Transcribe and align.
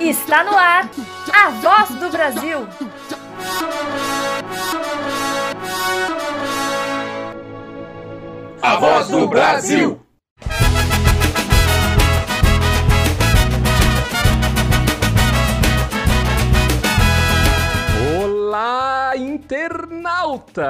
Está 0.00 0.44
no 0.44 0.56
ar 0.56 0.88
a 1.32 1.50
voz 1.50 1.90
do 1.90 2.10
Brasil. 2.10 2.66
A 8.62 8.76
voz 8.76 9.08
do 9.08 9.26
Brasil. 9.28 10.00
Olá, 18.22 19.12
internauta! 19.16 20.68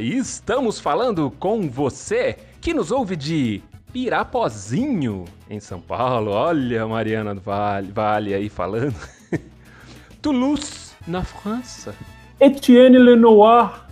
Estamos 0.00 0.78
falando 0.78 1.30
com 1.38 1.68
você 1.68 2.36
que 2.60 2.74
nos 2.74 2.90
ouve 2.90 3.16
de 3.16 3.62
Pirapozinho, 3.92 5.26
em 5.50 5.60
São 5.60 5.80
Paulo. 5.80 6.30
Olha 6.30 6.82
a 6.82 6.88
Mariana 6.88 7.34
vale, 7.34 7.92
vale 7.92 8.32
aí 8.32 8.48
falando. 8.48 8.94
Toulouse, 10.22 10.92
na 11.06 11.22
França. 11.22 11.94
Etienne 12.40 12.98
Lenoir. 12.98 13.86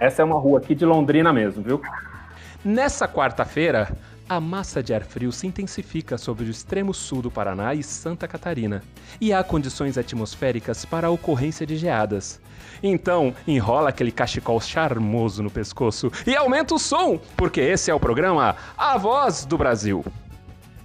Essa 0.00 0.22
é 0.22 0.24
uma 0.24 0.38
rua 0.38 0.58
aqui 0.58 0.74
de 0.74 0.86
Londrina 0.86 1.32
mesmo, 1.32 1.62
viu? 1.62 1.82
Nessa 2.64 3.06
quarta-feira, 3.06 3.94
a 4.28 4.40
massa 4.40 4.82
de 4.82 4.94
ar 4.94 5.04
frio 5.04 5.30
se 5.30 5.46
intensifica 5.46 6.16
sobre 6.16 6.46
o 6.46 6.50
extremo 6.50 6.94
sul 6.94 7.20
do 7.20 7.30
Paraná 7.30 7.74
e 7.74 7.82
Santa 7.82 8.26
Catarina, 8.26 8.82
e 9.20 9.32
há 9.32 9.44
condições 9.44 9.98
atmosféricas 9.98 10.84
para 10.84 11.08
a 11.08 11.10
ocorrência 11.10 11.66
de 11.66 11.76
geadas. 11.76 12.40
Então, 12.82 13.34
enrola 13.46 13.90
aquele 13.90 14.10
cachecol 14.10 14.60
charmoso 14.60 15.42
no 15.42 15.50
pescoço 15.50 16.10
e 16.26 16.34
aumenta 16.34 16.74
o 16.74 16.78
som, 16.78 17.20
porque 17.36 17.60
esse 17.60 17.90
é 17.90 17.94
o 17.94 18.00
programa 18.00 18.56
A 18.76 18.96
Voz 18.96 19.44
do 19.44 19.58
Brasil. 19.58 20.04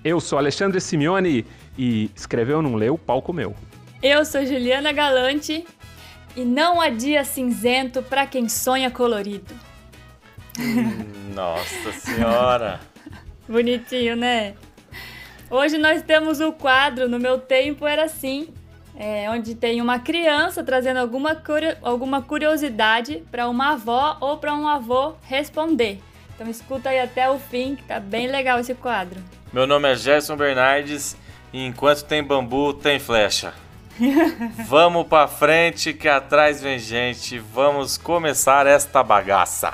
Eu 0.04 0.20
sou 0.20 0.38
Alexandre 0.38 0.80
Simeone 0.80 1.46
e 1.78 2.10
escreveu 2.16 2.62
não 2.62 2.76
leu, 2.76 2.98
palco 2.98 3.34
meu. 3.34 3.56
Eu 4.02 4.24
sou 4.24 4.46
Juliana 4.46 4.92
Galante 4.92 5.66
e 6.36 6.46
não 6.46 6.80
há 6.80 6.90
dia 6.90 7.24
cinzento 7.24 8.02
para 8.02 8.26
quem 8.26 8.48
sonha 8.48 8.90
colorido. 8.90 9.54
Hum, 10.58 11.34
nossa 11.34 11.92
senhora! 11.94 12.80
Bonitinho, 13.50 14.16
né? 14.16 14.54
Hoje 15.50 15.80
nós 15.80 16.04
temos 16.04 16.40
o 16.40 16.52
quadro 16.52 17.10
No 17.10 17.18
Meu 17.18 17.40
Tempo 17.40 17.88
Era 17.88 18.04
Assim, 18.04 18.50
é, 18.96 19.28
onde 19.32 19.56
tem 19.56 19.82
uma 19.82 19.98
criança 19.98 20.64
trazendo 20.64 20.98
alguma, 20.98 21.36
alguma 21.82 22.22
curiosidade 22.22 23.24
para 23.32 23.50
uma 23.50 23.72
avó 23.72 24.18
ou 24.22 24.38
para 24.38 24.54
um 24.54 24.68
avô 24.68 25.16
responder. 25.24 26.00
Então 26.36 26.48
escuta 26.48 26.90
aí 26.90 27.00
até 27.00 27.28
o 27.28 27.40
fim, 27.40 27.76
que 27.76 27.84
tá 27.84 28.00
bem 28.00 28.28
legal 28.28 28.60
esse 28.60 28.76
quadro. 28.76 29.20
Meu 29.52 29.66
nome 29.66 29.92
é 29.92 29.96
Gerson 29.96 30.36
Bernardes 30.36 31.18
e 31.52 31.66
enquanto 31.66 32.04
tem 32.04 32.24
bambu, 32.24 32.72
tem 32.76 33.00
flecha. 33.00 33.56
Vamos 34.68 35.08
para 35.08 35.28
frente 35.28 35.92
que 35.92 36.08
atrás 36.08 36.62
vem 36.62 36.78
gente. 36.78 37.40
Vamos 37.40 37.98
começar 37.98 38.68
esta 38.68 39.02
bagaça. 39.02 39.74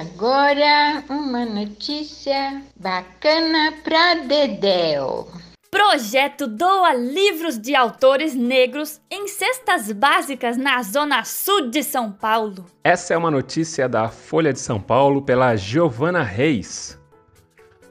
Agora 0.00 1.04
uma 1.10 1.44
notícia 1.44 2.62
bacana 2.74 3.74
pra 3.84 4.14
Dedéu. 4.14 5.28
Projeto 5.70 6.46
doa 6.46 6.94
livros 6.94 7.58
de 7.58 7.76
autores 7.76 8.34
negros 8.34 8.98
em 9.10 9.28
cestas 9.28 9.92
básicas 9.92 10.56
na 10.56 10.82
zona 10.82 11.22
sul 11.22 11.68
de 11.68 11.82
São 11.82 12.10
Paulo. 12.10 12.64
Essa 12.82 13.12
é 13.12 13.16
uma 13.16 13.30
notícia 13.30 13.86
da 13.88 14.08
Folha 14.08 14.54
de 14.54 14.58
São 14.58 14.80
Paulo 14.80 15.20
pela 15.20 15.54
Giovana 15.54 16.22
Reis. 16.22 16.98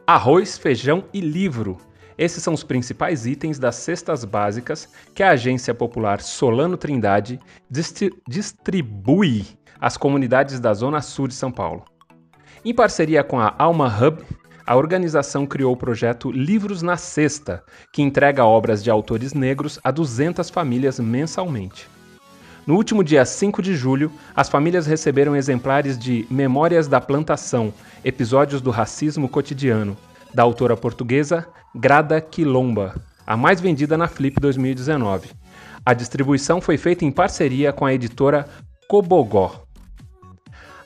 Arroz, 0.08 0.58
feijão 0.58 1.06
e 1.14 1.22
livro. 1.22 1.78
Esses 2.18 2.42
são 2.42 2.56
os 2.56 2.64
principais 2.64 3.28
itens 3.28 3.60
das 3.60 3.76
cestas 3.76 4.26
básicas 4.26 4.90
que 5.14 5.22
a 5.22 5.30
Agência 5.30 5.76
Popular 5.76 6.22
Solano 6.22 6.76
Trindade 6.76 7.40
distribui 8.28 9.46
às 9.80 9.96
comunidades 9.96 10.60
da 10.60 10.74
Zona 10.74 11.02
Sul 11.02 11.28
de 11.28 11.36
São 11.36 11.52
Paulo. 11.52 11.86
Em 12.64 12.74
parceria 12.74 13.24
com 13.24 13.40
a 13.40 13.56
Alma 13.58 13.88
Hub, 13.88 14.22
a 14.68 14.76
organização 14.76 15.46
criou 15.46 15.74
o 15.74 15.78
projeto 15.78 16.30
Livros 16.30 16.82
na 16.82 16.98
Sexta, 16.98 17.64
que 17.94 18.02
entrega 18.02 18.44
obras 18.44 18.84
de 18.84 18.92
autores 18.92 19.34
negros 19.34 19.80
a 19.82 19.92
200 19.92 20.50
famílias 20.50 21.00
mensalmente. 21.00 21.88
No 22.68 22.76
último 22.76 23.02
dia 23.02 23.24
5 23.24 23.62
de 23.62 23.76
julho, 23.76 24.12
as 24.36 24.50
famílias 24.50 24.86
receberam 24.86 25.38
exemplares 25.38 25.98
de 25.98 26.28
Memórias 26.30 26.88
da 26.88 27.00
Plantação 27.00 27.74
Episódios 28.04 28.62
do 28.62 28.72
Racismo 28.72 29.30
Cotidiano, 29.30 29.96
da 30.34 30.44
autora 30.44 30.76
portuguesa 30.76 31.48
Grada 31.74 32.20
Quilomba, 32.20 32.94
a 33.26 33.38
mais 33.38 33.62
vendida 33.62 33.98
na 33.98 34.08
Flip 34.08 34.38
2019. 34.38 35.30
A 35.86 35.94
distribuição 35.94 36.60
foi 36.60 36.78
feita 36.78 37.06
em 37.06 37.12
parceria 37.12 37.72
com 37.72 37.86
a 37.86 37.94
editora 37.94 38.46
Cobogó. 38.88 39.69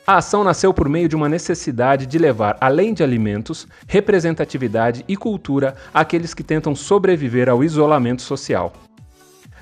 A 0.05 0.17
ação 0.17 0.43
nasceu 0.43 0.73
por 0.73 0.89
meio 0.89 1.07
de 1.07 1.15
uma 1.15 1.29
necessidade 1.29 2.05
de 2.05 2.17
levar, 2.17 2.57
além 2.59 2.93
de 2.93 3.01
alimentos, 3.01 3.65
representatividade 3.87 5.05
e 5.07 5.15
cultura 5.15 5.75
àqueles 5.93 6.33
que 6.33 6.43
tentam 6.43 6.75
sobreviver 6.75 7.47
ao 7.47 7.63
isolamento 7.63 8.21
social. 8.21 8.73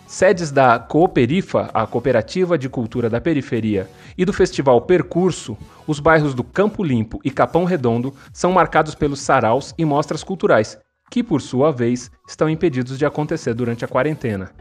Sedes 0.08 0.52
da 0.52 0.80
Cooperifa, 0.80 1.70
a 1.72 1.86
Cooperativa 1.86 2.58
de 2.58 2.68
Cultura 2.68 3.08
da 3.08 3.22
Periferia, 3.22 3.88
e 4.18 4.26
do 4.26 4.34
Festival 4.34 4.82
Percurso, 4.82 5.56
os 5.86 6.00
bairros 6.00 6.34
do 6.34 6.44
Campo 6.44 6.84
Limpo 6.84 7.20
e 7.24 7.30
Capão 7.30 7.64
Redondo 7.64 8.12
são 8.34 8.52
marcados 8.52 8.96
pelos 8.96 9.22
saraus 9.22 9.76
e 9.78 9.86
mostras 9.86 10.24
culturais, 10.24 10.76
que, 11.12 11.24
por 11.24 11.40
sua 11.40 11.72
vez, 11.72 12.10
estão 12.28 12.50
impedidos 12.50 12.98
de 12.98 13.06
acontecer 13.06 13.54
durante 13.54 13.86
a 13.86 13.88
quarentena. 13.88 14.52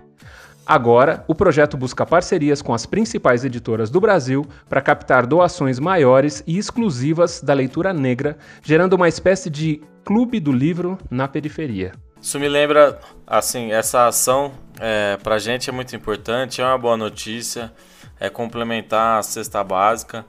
Agora, 0.71 1.25
o 1.27 1.35
projeto 1.35 1.77
busca 1.77 2.07
parcerias 2.07 2.63
com 2.63 2.73
as 2.73 2.87
principais 2.87 3.45
editoras 3.45 3.91
do 3.91 4.01
Brasil 4.01 4.47
para 4.69 4.81
captar 4.81 5.27
doações 5.27 5.81
maiores 5.81 6.45
e 6.47 6.57
exclusivas 6.57 7.41
da 7.41 7.53
leitura 7.53 7.93
negra, 7.93 8.39
gerando 8.63 8.93
uma 8.93 9.09
espécie 9.09 9.51
de 9.51 9.83
clube 10.05 10.39
do 10.39 10.53
livro 10.53 10.97
na 11.11 11.27
periferia. 11.27 11.91
Isso 12.23 12.39
me 12.39 12.49
lembra, 12.49 13.01
assim, 13.27 13.73
essa 13.73 14.07
ação 14.07 14.53
é, 14.79 15.17
para 15.21 15.35
a 15.35 15.39
gente 15.41 15.69
é 15.69 15.73
muito 15.73 15.97
importante, 15.97 16.63
é 16.63 16.65
uma 16.65 16.79
boa 16.79 16.97
notícia, 16.97 17.73
é 18.21 18.31
complementar 18.31 19.19
a 19.19 19.23
cesta 19.25 19.65
básica 19.65 20.25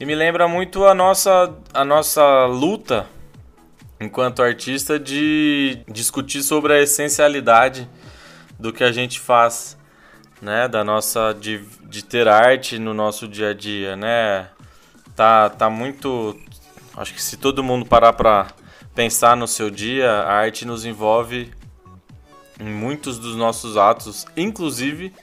e 0.00 0.06
me 0.06 0.14
lembra 0.14 0.48
muito 0.48 0.86
a 0.86 0.94
nossa, 0.94 1.54
a 1.74 1.84
nossa 1.84 2.46
luta 2.46 3.04
enquanto 4.00 4.42
artista 4.42 4.98
de 4.98 5.80
discutir 5.86 6.42
sobre 6.42 6.72
a 6.72 6.80
essencialidade 6.80 7.86
do 8.58 8.72
que 8.72 8.82
a 8.82 8.90
gente 8.90 9.20
faz 9.20 9.81
né, 10.42 10.66
da 10.66 10.82
nossa 10.82 11.32
de, 11.32 11.58
de 11.84 12.04
ter 12.04 12.26
arte 12.26 12.76
no 12.76 12.92
nosso 12.92 13.28
dia 13.28 13.50
a 13.50 13.54
dia, 13.54 13.94
né? 13.94 14.48
Tá 15.14 15.48
tá 15.48 15.70
muito 15.70 16.36
acho 16.96 17.14
que 17.14 17.22
se 17.22 17.36
todo 17.36 17.62
mundo 17.62 17.86
parar 17.86 18.12
para 18.12 18.48
pensar 18.92 19.36
no 19.36 19.46
seu 19.46 19.70
dia, 19.70 20.10
a 20.10 20.32
arte 20.32 20.66
nos 20.66 20.84
envolve 20.84 21.52
em 22.58 22.68
muitos 22.68 23.18
dos 23.18 23.36
nossos 23.36 23.76
atos, 23.76 24.26
inclusive 24.36 25.14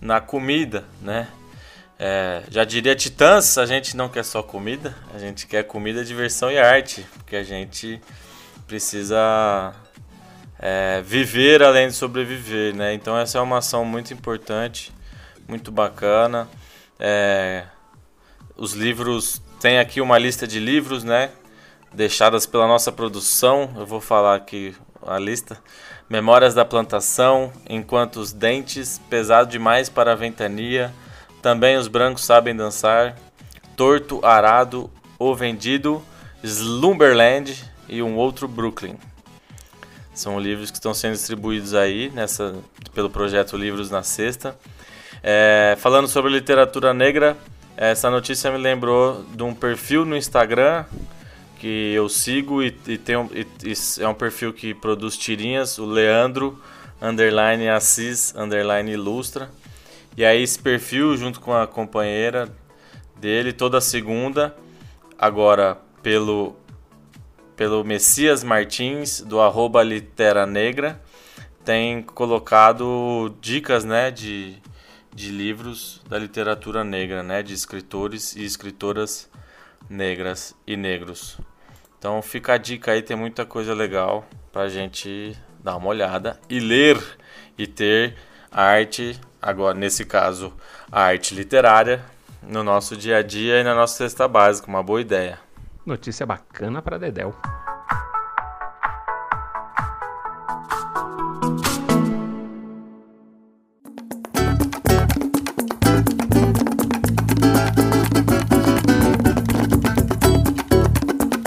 na 0.00 0.20
comida, 0.20 0.84
né? 1.02 1.28
É, 1.98 2.44
já 2.48 2.64
diria 2.64 2.94
Titãs, 2.94 3.58
a 3.58 3.66
gente 3.66 3.94
não 3.96 4.08
quer 4.08 4.24
só 4.24 4.42
comida, 4.42 4.96
a 5.12 5.18
gente 5.18 5.46
quer 5.46 5.64
comida, 5.64 6.04
diversão 6.04 6.50
e 6.50 6.58
arte, 6.58 7.04
porque 7.18 7.36
a 7.36 7.42
gente 7.42 8.00
precisa 8.66 9.74
é, 10.62 11.00
viver 11.02 11.62
além 11.62 11.88
de 11.88 11.94
sobreviver, 11.94 12.76
né? 12.76 12.92
Então 12.92 13.18
essa 13.18 13.38
é 13.38 13.40
uma 13.40 13.58
ação 13.58 13.82
muito 13.84 14.12
importante, 14.12 14.92
muito 15.48 15.72
bacana. 15.72 16.46
É, 16.98 17.64
os 18.54 18.74
livros 18.74 19.40
tem 19.58 19.78
aqui 19.78 20.02
uma 20.02 20.18
lista 20.18 20.46
de 20.46 20.60
livros, 20.60 21.02
né? 21.02 21.30
Deixadas 21.94 22.44
pela 22.44 22.66
nossa 22.66 22.92
produção. 22.92 23.74
Eu 23.74 23.86
vou 23.86 24.02
falar 24.02 24.36
aqui 24.36 24.76
a 25.06 25.18
lista. 25.18 25.58
Memórias 26.10 26.54
da 26.54 26.64
Plantação, 26.64 27.52
Enquanto 27.68 28.16
os 28.16 28.32
Dentes, 28.32 29.00
Pesado 29.08 29.50
Demais 29.50 29.88
para 29.88 30.12
a 30.12 30.16
Ventania, 30.16 30.92
Também 31.40 31.76
os 31.76 31.88
Brancos 31.88 32.24
Sabem 32.24 32.54
Dançar, 32.54 33.16
Torto 33.76 34.24
Arado, 34.26 34.90
O 35.18 35.34
Vendido, 35.34 36.02
Slumberland 36.42 37.64
e 37.88 38.02
um 38.02 38.16
outro 38.16 38.46
Brooklyn. 38.46 38.98
São 40.14 40.38
livros 40.38 40.70
que 40.70 40.76
estão 40.76 40.92
sendo 40.92 41.12
distribuídos 41.12 41.74
aí 41.74 42.10
nessa, 42.10 42.54
pelo 42.94 43.08
projeto 43.08 43.56
Livros 43.56 43.90
na 43.90 44.02
Sexta. 44.02 44.56
É, 45.22 45.76
falando 45.78 46.08
sobre 46.08 46.30
literatura 46.30 46.92
negra, 46.92 47.36
essa 47.76 48.10
notícia 48.10 48.50
me 48.50 48.58
lembrou 48.58 49.24
de 49.34 49.42
um 49.42 49.54
perfil 49.54 50.04
no 50.04 50.16
Instagram 50.16 50.84
que 51.58 51.92
eu 51.94 52.08
sigo 52.08 52.62
e, 52.62 52.74
e 52.86 52.96
tem 52.96 53.16
um, 53.16 53.28
e, 53.32 53.46
e 53.64 54.02
é 54.02 54.08
um 54.08 54.14
perfil 54.14 54.52
que 54.52 54.72
produz 54.72 55.16
tirinhas, 55.16 55.78
o 55.78 55.84
Leandro 55.84 56.60
underline 57.00 57.68
Assis 57.68 58.34
underline 58.34 58.90
Ilustra. 58.90 59.50
E 60.16 60.24
aí 60.24 60.42
esse 60.42 60.58
perfil 60.58 61.16
junto 61.16 61.40
com 61.40 61.54
a 61.54 61.66
companheira 61.66 62.48
dele 63.16 63.52
toda 63.52 63.80
segunda, 63.80 64.56
agora 65.18 65.78
pelo 66.02 66.56
pelo 67.60 67.84
Messias 67.84 68.42
Martins 68.42 69.20
do 69.20 69.38
arroba 69.38 69.82
Litera 69.82 70.46
Negra, 70.46 70.98
tem 71.62 72.02
colocado 72.02 73.36
dicas, 73.38 73.84
né, 73.84 74.10
de, 74.10 74.56
de 75.14 75.30
livros 75.30 76.00
da 76.08 76.18
literatura 76.18 76.82
negra, 76.82 77.22
né, 77.22 77.42
de 77.42 77.52
escritores 77.52 78.34
e 78.34 78.46
escritoras 78.46 79.28
negras 79.90 80.56
e 80.66 80.74
negros. 80.74 81.38
Então 81.98 82.22
fica 82.22 82.54
a 82.54 82.56
dica 82.56 82.92
aí, 82.92 83.02
tem 83.02 83.14
muita 83.14 83.44
coisa 83.44 83.74
legal 83.74 84.26
pra 84.50 84.66
gente 84.70 85.36
dar 85.62 85.76
uma 85.76 85.88
olhada 85.88 86.40
e 86.48 86.60
ler 86.60 86.98
e 87.58 87.66
ter 87.66 88.16
arte, 88.50 89.20
agora 89.42 89.76
nesse 89.76 90.06
caso, 90.06 90.50
a 90.90 91.02
arte 91.02 91.34
literária 91.34 92.02
no 92.42 92.64
nosso 92.64 92.96
dia 92.96 93.18
a 93.18 93.22
dia 93.22 93.60
e 93.60 93.62
na 93.62 93.74
nossa 93.74 93.98
cesta 93.98 94.26
básica, 94.26 94.66
uma 94.66 94.82
boa 94.82 95.02
ideia. 95.02 95.49
Notícia 95.90 96.24
bacana 96.24 96.80
para 96.80 97.00
Dedéu. 97.00 97.34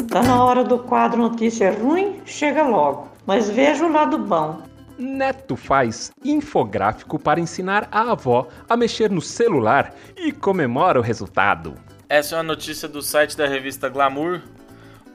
Tá 0.10 0.22
na 0.22 0.44
hora 0.44 0.66
do 0.66 0.80
quadro 0.80 1.22
Notícia 1.22 1.72
Ruim? 1.72 2.20
Chega 2.26 2.64
logo. 2.64 3.08
Mas 3.26 3.50
veja 3.50 3.86
o 3.86 3.92
lado 3.94 4.18
bom. 4.18 4.62
Neto 5.00 5.56
faz 5.56 6.12
infográfico 6.22 7.18
para 7.18 7.40
ensinar 7.40 7.88
a 7.90 8.12
avó 8.12 8.50
a 8.68 8.76
mexer 8.76 9.10
no 9.10 9.22
celular 9.22 9.96
e 10.18 10.34
comemora 10.34 11.00
o 11.00 11.02
resultado. 11.02 11.93
Essa 12.14 12.36
é 12.36 12.38
uma 12.38 12.44
notícia 12.44 12.88
do 12.88 13.02
site 13.02 13.36
da 13.36 13.48
revista 13.48 13.90
Glamour. 13.90 14.40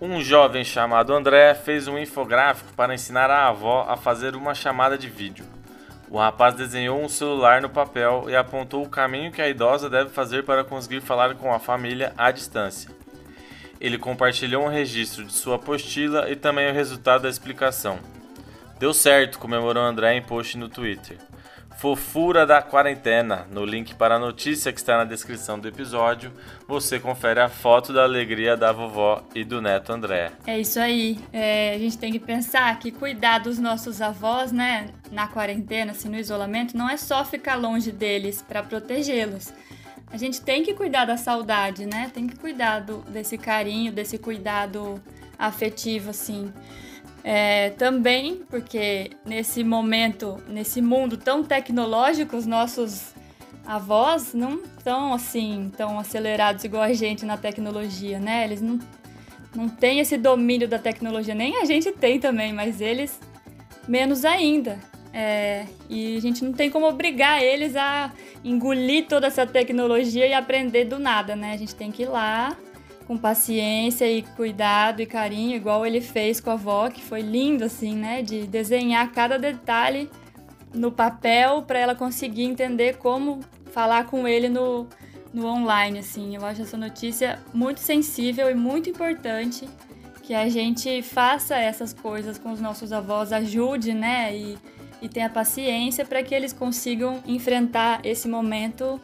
Um 0.00 0.21
jovem 0.21 0.65
chamado 0.65 1.15
André 1.15 1.55
fez 1.55 1.87
um 1.87 1.97
infográfico 1.97 2.73
para 2.73 2.93
ensinar 2.93 3.31
a 3.31 3.47
avó 3.47 3.87
a 3.89 3.97
fazer 3.97 4.35
uma 4.35 4.53
chamada 4.53 4.99
de 4.99 5.09
vídeo. 5.09 5.45
O 6.11 6.19
rapaz 6.19 6.56
desenhou 6.56 7.00
um 7.00 7.09
celular 7.09 7.62
no 7.62 7.71
papel 7.71 8.25
e 8.27 8.35
apontou 8.35 8.83
o 8.83 8.89
caminho 8.89 9.31
que 9.31 9.41
a 9.41 9.49
idosa 9.49 9.89
deve 9.89 10.11
fazer 10.11 10.43
para 10.43 10.65
conseguir 10.65 11.00
falar 11.00 11.37
com 11.37 11.55
a 11.55 11.61
família 11.61 12.12
à 12.19 12.33
distância. 12.33 12.91
Ele 13.81 13.97
compartilhou 13.97 14.65
um 14.65 14.69
registro 14.69 15.25
de 15.25 15.33
sua 15.33 15.55
apostila 15.55 16.29
e 16.29 16.35
também 16.35 16.69
o 16.69 16.75
resultado 16.75 17.23
da 17.23 17.29
explicação. 17.29 18.00
Deu 18.81 18.93
certo, 18.93 19.39
comemorou 19.39 19.85
André 19.85 20.17
em 20.17 20.23
post 20.23 20.59
no 20.59 20.69
Twitter. 20.69 21.17
Fofura 21.79 22.45
da 22.45 22.61
quarentena. 22.61 23.47
No 23.53 23.65
link 23.65 23.95
para 23.95 24.17
a 24.17 24.19
notícia 24.19 24.73
que 24.73 24.81
está 24.81 24.97
na 24.97 25.05
descrição 25.05 25.61
do 25.61 25.69
episódio, 25.69 26.33
você 26.67 26.99
confere 26.99 27.39
a 27.39 27.49
foto 27.49 27.93
da 27.93 28.03
alegria 28.03 28.57
da 28.57 28.73
vovó 28.73 29.23
e 29.33 29.45
do 29.45 29.63
neto 29.63 29.93
André. 29.93 30.33
É 30.45 30.59
isso 30.59 30.81
aí. 30.81 31.21
É, 31.33 31.75
a 31.77 31.79
gente 31.79 31.97
tem 31.97 32.11
que 32.11 32.19
pensar 32.19 32.77
que 32.81 32.91
cuidar 32.91 33.39
dos 33.39 33.61
nossos 33.61 34.03
avós, 34.03 34.51
né, 34.51 34.91
na 35.13 35.29
quarentena, 35.29 35.93
assim, 35.93 36.09
no 36.09 36.19
isolamento, 36.19 36.77
não 36.77 36.91
é 36.91 36.97
só 36.97 37.25
ficar 37.25 37.55
longe 37.55 37.93
deles 37.93 38.43
para 38.43 38.61
protegê-los. 38.61 39.53
A 40.11 40.17
gente 40.17 40.41
tem 40.41 40.65
que 40.65 40.75
cuidar 40.75 41.05
da 41.05 41.17
saudade, 41.17 41.87
né? 41.87 42.11
Tem 42.13 42.27
que 42.27 42.35
cuidar 42.35 42.81
do, 42.81 43.03
desse 43.03 43.39
carinho, 43.39 43.93
desse 43.93 44.19
cuidado 44.19 45.01
afetivo, 45.39 46.11
assim. 46.11 46.53
É, 47.25 47.70
também 47.70 48.43
porque 48.49 49.11
nesse 49.25 49.62
momento, 49.65 50.41
nesse 50.49 50.81
mundo 50.81 51.17
tão 51.17 51.43
tecnológico, 51.43 52.37
os 52.37 52.47
nossos 52.47 53.12
avós 53.67 54.32
não 54.32 54.62
estão 54.65 55.12
assim 55.12 55.70
tão 55.76 55.99
acelerados 55.99 56.65
igual 56.65 56.82
a 56.82 56.93
gente 56.94 57.26
na 57.26 57.37
tecnologia, 57.37 58.19
né? 58.19 58.44
Eles 58.44 58.62
não, 58.62 58.79
não 59.55 59.69
têm 59.69 60.00
esse 60.00 60.17
domínio 60.17 60.67
da 60.67 60.79
tecnologia, 60.79 61.35
nem 61.35 61.61
a 61.61 61.65
gente 61.65 61.93
tem 61.93 62.19
também, 62.19 62.53
mas 62.53 62.81
eles 62.81 63.21
menos 63.87 64.25
ainda. 64.25 64.79
É, 65.12 65.67
e 65.88 66.17
a 66.17 66.21
gente 66.21 66.44
não 66.44 66.53
tem 66.53 66.71
como 66.71 66.87
obrigar 66.87 67.43
eles 67.43 67.75
a 67.76 68.12
engolir 68.44 69.06
toda 69.06 69.26
essa 69.26 69.47
tecnologia 69.47 70.26
e 70.26 70.32
aprender 70.32 70.85
do 70.85 70.99
nada, 70.99 71.35
né? 71.35 71.53
A 71.53 71.56
gente 71.56 71.75
tem 71.75 71.91
que 71.91 72.05
ir 72.05 72.09
lá 72.09 72.56
com 73.09 73.17
paciência 73.17 74.07
e 74.07 74.21
cuidado 74.21 75.01
e 75.01 75.07
carinho, 75.07 75.57
igual 75.57 75.87
ele 75.87 75.99
fez 75.99 76.41
com 76.41 76.51
a 76.51 76.53
avó, 76.53 76.91
que 76.91 77.03
foi 77.03 77.23
lindo 77.23 77.65
assim, 77.65 77.97
né? 77.97 78.21
De 78.21 78.47
desenhar 78.47 79.11
cada 79.13 79.39
detalhe 79.39 80.11
no 80.75 80.93
papel 80.93 81.63
para 81.63 81.79
ela 81.79 81.95
conseguir 81.95 82.45
entender 82.45 82.99
como 82.99 83.41
falar 83.73 84.05
com 84.05 84.29
ele 84.29 84.51
no, 84.51 84.87
no 85.33 85.47
online, 85.47 86.01
assim. 86.01 86.37
Eu 86.37 86.45
acho 86.45 86.61
essa 86.61 86.77
notícia 86.77 87.39
muito 87.55 87.81
sensível 87.81 88.51
e 88.51 88.55
muito 88.55 88.91
importante 88.91 89.67
que 90.23 90.35
a 90.35 90.47
gente 90.51 91.01
faça 91.01 91.57
essas 91.57 91.95
coisas 91.95 92.39
com 92.39 92.53
os 92.53 92.61
nossos 92.61 92.93
avós, 92.93 93.33
ajude, 93.33 93.95
né? 93.95 94.37
E, 94.37 94.59
e 95.01 95.09
tenha 95.09 95.31
paciência 95.31 96.05
para 96.05 96.23
que 96.23 96.35
eles 96.35 96.53
consigam 96.53 97.23
enfrentar 97.27 98.05
esse 98.05 98.29
momento 98.29 99.01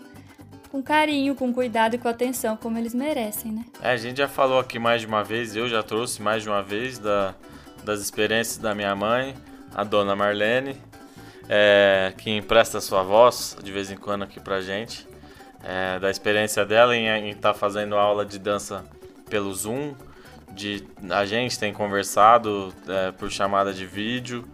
com 0.75 0.83
carinho, 0.83 1.37
com 1.37 1.55
cuidado 1.55 1.95
e 1.95 1.99
com 1.99 2.09
atenção, 2.09 2.57
como 2.57 2.77
eles 2.77 2.93
merecem, 2.93 3.53
né? 3.53 3.65
É, 3.81 3.93
a 3.93 3.97
gente 3.97 4.17
já 4.17 4.27
falou 4.27 4.59
aqui 4.59 4.77
mais 4.77 5.03
de 5.03 5.07
uma 5.07 5.23
vez, 5.23 5.55
eu 5.55 5.69
já 5.69 5.85
trouxe 5.85 6.21
mais 6.21 6.43
de 6.43 6.49
uma 6.49 6.65
vez 6.65 6.99
da, 6.99 7.33
das 7.85 8.01
experiências 8.01 8.59
da 8.59 8.75
minha 8.75 8.93
mãe, 8.97 9.37
a 9.73 9.85
dona 9.85 10.17
Marlene, 10.17 10.77
é, 11.49 12.13
que 12.19 12.29
empresta 12.29 12.81
sua 12.81 13.05
voz 13.05 13.57
de 13.63 13.71
vez 13.71 13.89
em 13.89 13.97
quando 13.97 14.25
aqui 14.25 14.41
pra 14.41 14.61
gente, 14.63 15.07
é, 15.63 16.01
da 16.01 16.11
experiência 16.11 16.67
dela 16.67 16.97
em 16.97 17.31
estar 17.31 17.53
tá 17.53 17.55
fazendo 17.55 17.95
aula 17.95 18.27
de 18.27 18.41
dança 18.41 18.85
pelo 19.31 19.55
Zoom, 19.55 19.95
de 20.51 20.85
a 21.09 21.25
gente 21.25 21.57
tem 21.57 21.73
conversado 21.73 22.75
é, 22.89 23.13
por 23.13 23.31
chamada 23.31 23.73
de 23.73 23.87
vídeo, 23.87 24.45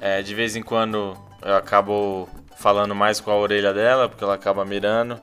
é, 0.00 0.22
de 0.22 0.36
vez 0.36 0.54
em 0.54 0.62
quando 0.62 1.18
eu 1.42 1.56
acabo 1.56 2.28
falando 2.56 2.94
mais 2.94 3.20
com 3.20 3.32
a 3.32 3.36
orelha 3.36 3.74
dela, 3.74 4.08
porque 4.08 4.22
ela 4.22 4.34
acaba 4.34 4.64
mirando. 4.64 5.20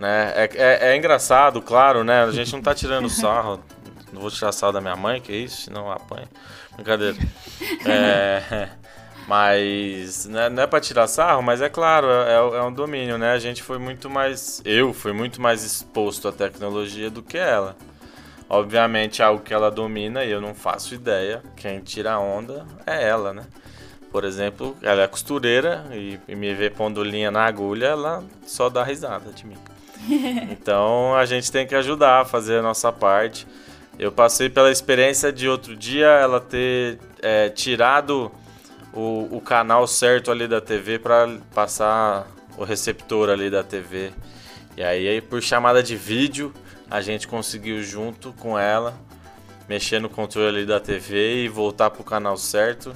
Né? 0.00 0.32
É, 0.34 0.50
é, 0.54 0.92
é, 0.92 0.96
engraçado, 0.96 1.60
claro, 1.60 2.02
né? 2.02 2.24
A 2.24 2.30
gente 2.30 2.50
não 2.54 2.62
tá 2.62 2.74
tirando 2.74 3.08
sarro. 3.10 3.62
Não 4.10 4.22
vou 4.22 4.30
tirar 4.30 4.50
sarro 4.50 4.72
da 4.72 4.80
minha 4.80 4.96
mãe, 4.96 5.20
que 5.20 5.30
isso, 5.30 5.62
senão 5.62 5.92
apanha. 5.92 6.26
Brincadeira. 6.74 7.18
É, 7.84 8.70
mas 9.28 10.24
né, 10.24 10.48
não 10.48 10.62
é 10.62 10.66
pra 10.66 10.80
tirar 10.80 11.06
sarro, 11.06 11.42
mas 11.42 11.60
é 11.60 11.68
claro, 11.68 12.08
é, 12.08 12.34
é, 12.34 12.62
um 12.62 12.72
domínio, 12.72 13.18
né? 13.18 13.32
A 13.32 13.38
gente 13.38 13.62
foi 13.62 13.78
muito 13.78 14.08
mais. 14.08 14.62
Eu 14.64 14.94
fui 14.94 15.12
muito 15.12 15.40
mais 15.40 15.62
exposto 15.62 16.26
à 16.28 16.32
tecnologia 16.32 17.10
do 17.10 17.22
que 17.22 17.36
ela. 17.36 17.76
Obviamente, 18.48 19.22
algo 19.22 19.44
que 19.44 19.52
ela 19.52 19.70
domina 19.70 20.24
e 20.24 20.30
eu 20.30 20.40
não 20.40 20.54
faço 20.54 20.94
ideia. 20.94 21.42
Quem 21.56 21.78
tira 21.80 22.14
a 22.14 22.18
onda 22.18 22.66
é 22.86 23.06
ela, 23.06 23.34
né? 23.34 23.44
Por 24.10 24.24
exemplo, 24.24 24.76
ela 24.82 25.02
é 25.02 25.06
costureira 25.06 25.84
e, 25.92 26.18
e 26.26 26.34
me 26.34 26.52
vê 26.54 26.70
pondo 26.70 27.04
linha 27.04 27.30
na 27.30 27.44
agulha, 27.44 27.88
ela 27.88 28.24
só 28.44 28.68
dá 28.68 28.82
risada 28.82 29.30
de 29.30 29.46
mim. 29.46 29.56
então 30.50 31.14
a 31.14 31.24
gente 31.26 31.50
tem 31.50 31.66
que 31.66 31.74
ajudar 31.74 32.20
a 32.20 32.24
fazer 32.24 32.58
a 32.58 32.62
nossa 32.62 32.92
parte. 32.92 33.46
Eu 33.98 34.10
passei 34.10 34.48
pela 34.48 34.70
experiência 34.70 35.32
de 35.32 35.48
outro 35.48 35.76
dia 35.76 36.06
ela 36.06 36.40
ter 36.40 36.98
é, 37.20 37.50
tirado 37.50 38.32
o, 38.92 39.36
o, 39.36 39.40
canal 39.40 39.86
certo 39.86 40.30
ali 40.30 40.48
da 40.48 40.60
TV 40.60 40.98
para 40.98 41.28
passar 41.54 42.26
o 42.56 42.64
receptor 42.64 43.28
ali 43.28 43.50
da 43.50 43.62
TV. 43.62 44.10
E 44.76 44.82
aí, 44.82 45.20
por 45.20 45.42
chamada 45.42 45.82
de 45.82 45.96
vídeo, 45.96 46.52
a 46.90 47.00
gente 47.00 47.28
conseguiu 47.28 47.82
junto 47.82 48.32
com 48.32 48.58
ela 48.58 48.98
mexer 49.68 50.00
no 50.00 50.08
controle 50.08 50.48
ali 50.48 50.66
da 50.66 50.80
TV 50.80 51.44
e 51.44 51.48
voltar 51.48 51.90
para 51.90 52.00
o 52.00 52.04
canal 52.04 52.36
certo. 52.36 52.92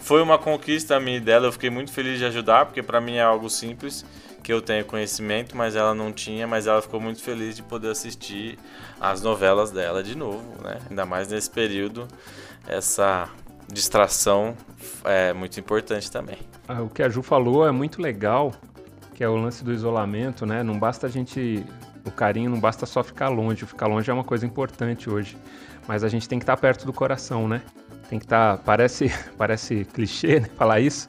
Foi 0.00 0.22
uma 0.22 0.38
conquista 0.38 0.98
minha 0.98 1.20
dela, 1.20 1.46
eu 1.46 1.52
fiquei 1.52 1.70
muito 1.70 1.92
feliz 1.92 2.18
de 2.18 2.24
ajudar, 2.24 2.66
porque 2.66 2.82
para 2.82 3.00
mim 3.00 3.16
é 3.16 3.22
algo 3.22 3.50
simples 3.50 4.04
que 4.48 4.52
eu 4.54 4.62
tenho 4.62 4.82
conhecimento, 4.82 5.54
mas 5.54 5.76
ela 5.76 5.94
não 5.94 6.10
tinha, 6.10 6.46
mas 6.46 6.66
ela 6.66 6.80
ficou 6.80 6.98
muito 6.98 7.20
feliz 7.20 7.54
de 7.54 7.62
poder 7.62 7.90
assistir 7.90 8.58
as 8.98 9.20
novelas 9.20 9.70
dela 9.70 10.02
de 10.02 10.16
novo, 10.16 10.42
né? 10.62 10.78
Ainda 10.88 11.04
mais 11.04 11.28
nesse 11.28 11.50
período, 11.50 12.08
essa 12.66 13.28
distração 13.70 14.56
é 15.04 15.34
muito 15.34 15.60
importante 15.60 16.10
também. 16.10 16.38
Ah, 16.66 16.80
o 16.80 16.88
que 16.88 17.02
a 17.02 17.10
Ju 17.10 17.20
falou 17.20 17.68
é 17.68 17.70
muito 17.70 18.00
legal, 18.00 18.54
que 19.14 19.22
é 19.22 19.28
o 19.28 19.36
lance 19.36 19.62
do 19.62 19.70
isolamento, 19.70 20.46
né? 20.46 20.62
Não 20.62 20.78
basta 20.78 21.06
a 21.06 21.10
gente 21.10 21.62
o 22.02 22.10
carinho 22.10 22.48
não 22.48 22.58
basta 22.58 22.86
só 22.86 23.04
ficar 23.04 23.28
longe, 23.28 23.66
ficar 23.66 23.86
longe 23.86 24.10
é 24.10 24.14
uma 24.14 24.24
coisa 24.24 24.46
importante 24.46 25.10
hoje, 25.10 25.36
mas 25.86 26.02
a 26.02 26.08
gente 26.08 26.26
tem 26.26 26.38
que 26.38 26.44
estar 26.44 26.56
perto 26.56 26.86
do 26.86 26.92
coração, 26.94 27.46
né? 27.46 27.60
Tem 28.08 28.18
que 28.18 28.24
estar, 28.24 28.56
parece, 28.64 29.12
parece 29.36 29.84
clichê 29.84 30.40
né, 30.40 30.48
falar 30.56 30.80
isso, 30.80 31.06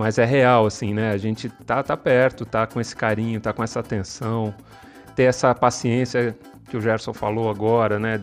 mas 0.00 0.16
é 0.16 0.24
real, 0.24 0.64
assim, 0.64 0.94
né? 0.94 1.10
A 1.10 1.18
gente 1.18 1.50
tá, 1.50 1.82
tá 1.82 1.94
perto, 1.94 2.46
tá 2.46 2.66
com 2.66 2.80
esse 2.80 2.96
carinho, 2.96 3.38
tá 3.38 3.52
com 3.52 3.62
essa 3.62 3.80
atenção, 3.80 4.54
ter 5.14 5.24
essa 5.24 5.54
paciência 5.54 6.34
que 6.70 6.76
o 6.76 6.80
Gerson 6.80 7.12
falou 7.12 7.50
agora, 7.50 7.98
né? 7.98 8.18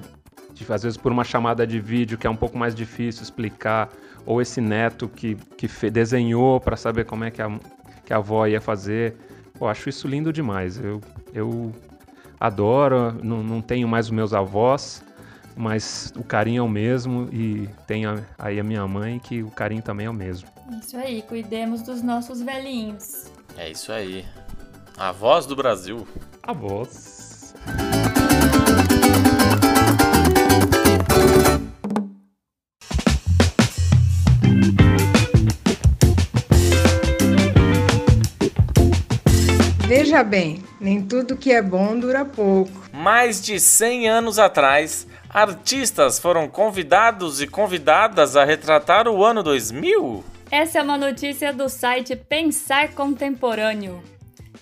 de, 0.58 0.74
às 0.74 0.82
vezes 0.82 0.98
por 0.98 1.12
uma 1.12 1.24
chamada 1.24 1.68
de 1.68 1.80
vídeo 1.80 2.18
que 2.18 2.26
é 2.26 2.30
um 2.30 2.36
pouco 2.36 2.58
mais 2.58 2.74
difícil 2.74 3.22
explicar, 3.22 3.90
ou 4.26 4.42
esse 4.42 4.60
neto 4.60 5.08
que, 5.08 5.36
que 5.56 5.68
desenhou 5.92 6.60
para 6.60 6.76
saber 6.76 7.06
como 7.06 7.24
é 7.24 7.30
que 7.30 7.44
a, 7.44 7.60
que 8.04 8.12
a 8.12 8.18
avó 8.18 8.48
ia 8.48 8.60
fazer. 8.60 9.16
Eu 9.62 9.68
acho 9.68 9.88
isso 9.88 10.08
lindo 10.08 10.34
demais. 10.34 10.80
Eu, 10.84 11.00
eu 11.32 11.72
adoro, 12.40 13.16
não, 13.24 13.44
não 13.44 13.62
tenho 13.62 13.88
mais 13.88 14.08
os 14.08 14.12
meus 14.12 14.34
avós, 14.34 15.04
mas 15.58 16.14
o 16.16 16.24
carinho 16.24 16.60
é 16.60 16.64
o 16.64 16.70
mesmo 16.70 17.28
e 17.34 17.68
tenho 17.88 18.24
aí 18.38 18.60
a 18.60 18.64
minha 18.64 18.88
mãe 18.88 19.20
que 19.20 19.42
o 19.42 19.50
carinho 19.50 19.82
também 19.82 20.06
é 20.06 20.10
o 20.10 20.14
mesmo. 20.14 20.48
Isso 20.80 20.96
aí, 20.96 21.22
cuidemos 21.24 21.82
dos 21.82 22.02
nossos 22.02 22.42
velhinhos. 22.42 23.32
É 23.58 23.70
isso 23.70 23.92
aí. 23.92 24.24
A 24.98 25.12
voz 25.12 25.46
do 25.46 25.56
Brasil. 25.56 26.08
A 26.44 26.54
voz. 26.54 27.54
Veja 39.88 40.24
bem, 40.24 40.62
nem 40.80 41.02
tudo 41.02 41.38
que 41.38 41.52
é 41.52 41.62
bom 41.62 41.98
dura 41.98 42.26
pouco. 42.26 42.72
Mais 42.92 43.42
de 43.42 43.60
100 43.60 44.10
anos 44.10 44.38
atrás, 44.38 45.08
artistas 45.38 46.18
foram 46.18 46.50
convidados 46.50 47.40
e 47.40 47.48
convidadas 47.48 48.36
a 48.36 48.44
retratar 48.44 49.08
o 49.08 49.24
ano 49.24 49.44
2000? 49.44 50.24
Essa 50.50 50.80
é 50.80 50.82
uma 50.82 50.98
notícia 50.98 51.54
do 51.54 51.70
site 51.70 52.16
Pensar 52.16 52.94
Contemporâneo. 52.94 54.02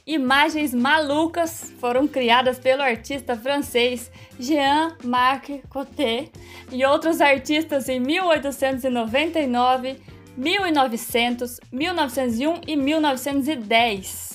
Imagens 0.06 0.74
malucas 0.74 1.74
foram 1.80 2.06
criadas 2.06 2.60
pelo 2.60 2.82
artista 2.82 3.38
francês 3.38 4.12
Jean-Marc 4.38 5.62
Coté 5.70 6.28
e 6.70 6.84
outros 6.84 7.22
artistas 7.22 7.88
em 7.88 8.02
1899, 8.02 9.96
1900, 10.36 11.62
1901 11.72 12.62
e 12.68 12.76
1910. 12.76 14.35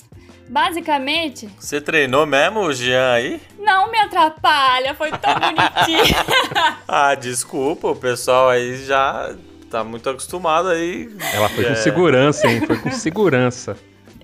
Basicamente. 0.51 1.49
Você 1.61 1.81
treinou 1.81 2.27
mesmo 2.27 2.59
o 2.59 2.73
Jean 2.73 3.13
aí? 3.13 3.41
Não 3.57 3.89
me 3.89 3.97
atrapalha, 3.99 4.97
foi 4.97 5.13
tão 5.13 5.33
bonitinho. 5.35 6.17
ah, 6.89 7.15
desculpa, 7.15 7.87
o 7.87 7.95
pessoal 7.95 8.49
aí 8.49 8.85
já 8.85 9.33
tá 9.71 9.85
muito 9.85 10.11
acostumado 10.11 10.69
aí. 10.69 11.09
Ela 11.33 11.49
foi 11.49 11.67
é. 11.67 11.69
com 11.69 11.75
segurança, 11.77 12.49
hein? 12.49 12.67
Foi 12.67 12.79
com 12.79 12.91
segurança. 12.91 13.77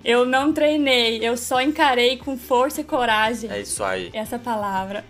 Eu 0.04 0.24
não 0.24 0.52
treinei, 0.52 1.24
eu 1.24 1.36
só 1.36 1.60
encarei 1.60 2.16
com 2.16 2.36
força 2.36 2.80
e 2.80 2.84
coragem. 2.84 3.48
É 3.48 3.60
isso 3.60 3.84
aí. 3.84 4.10
Essa 4.12 4.36
palavra. 4.36 5.04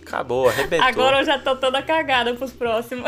Acabou, 0.00 0.48
arrebentou. 0.48 0.88
Agora 0.88 1.20
eu 1.20 1.26
já 1.26 1.38
tô 1.38 1.54
toda 1.56 1.82
cagada 1.82 2.32
pros 2.32 2.52
próximos. 2.52 3.04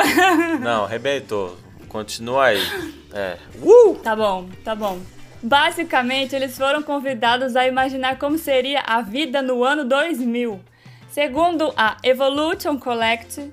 Não, 0.61 0.85
arrebentou. 0.85 1.57
Continua 1.89 2.47
aí. 2.47 2.61
É. 3.13 3.39
Uh! 3.61 3.97
Tá 3.97 4.15
bom, 4.15 4.49
tá 4.63 4.73
bom. 4.73 5.01
Basicamente, 5.43 6.37
eles 6.37 6.57
foram 6.57 6.83
convidados 6.83 7.57
a 7.57 7.67
imaginar 7.67 8.19
como 8.19 8.37
seria 8.37 8.81
a 8.81 9.01
vida 9.01 9.41
no 9.41 9.65
ano 9.65 9.85
2000. 9.85 10.61
Segundo 11.11 11.73
a 11.77 11.97
Evolution 12.03 12.79
Collect, 12.79 13.51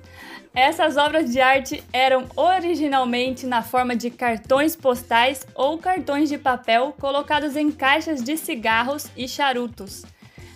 essas 0.54 0.96
obras 0.96 1.30
de 1.30 1.40
arte 1.40 1.82
eram 1.92 2.26
originalmente 2.36 3.46
na 3.46 3.62
forma 3.62 3.96
de 3.96 4.10
cartões 4.10 4.76
postais 4.76 5.46
ou 5.54 5.78
cartões 5.78 6.28
de 6.28 6.36
papel 6.36 6.94
colocados 6.98 7.56
em 7.56 7.70
caixas 7.70 8.22
de 8.22 8.36
cigarros 8.36 9.08
e 9.16 9.26
charutos. 9.26 10.04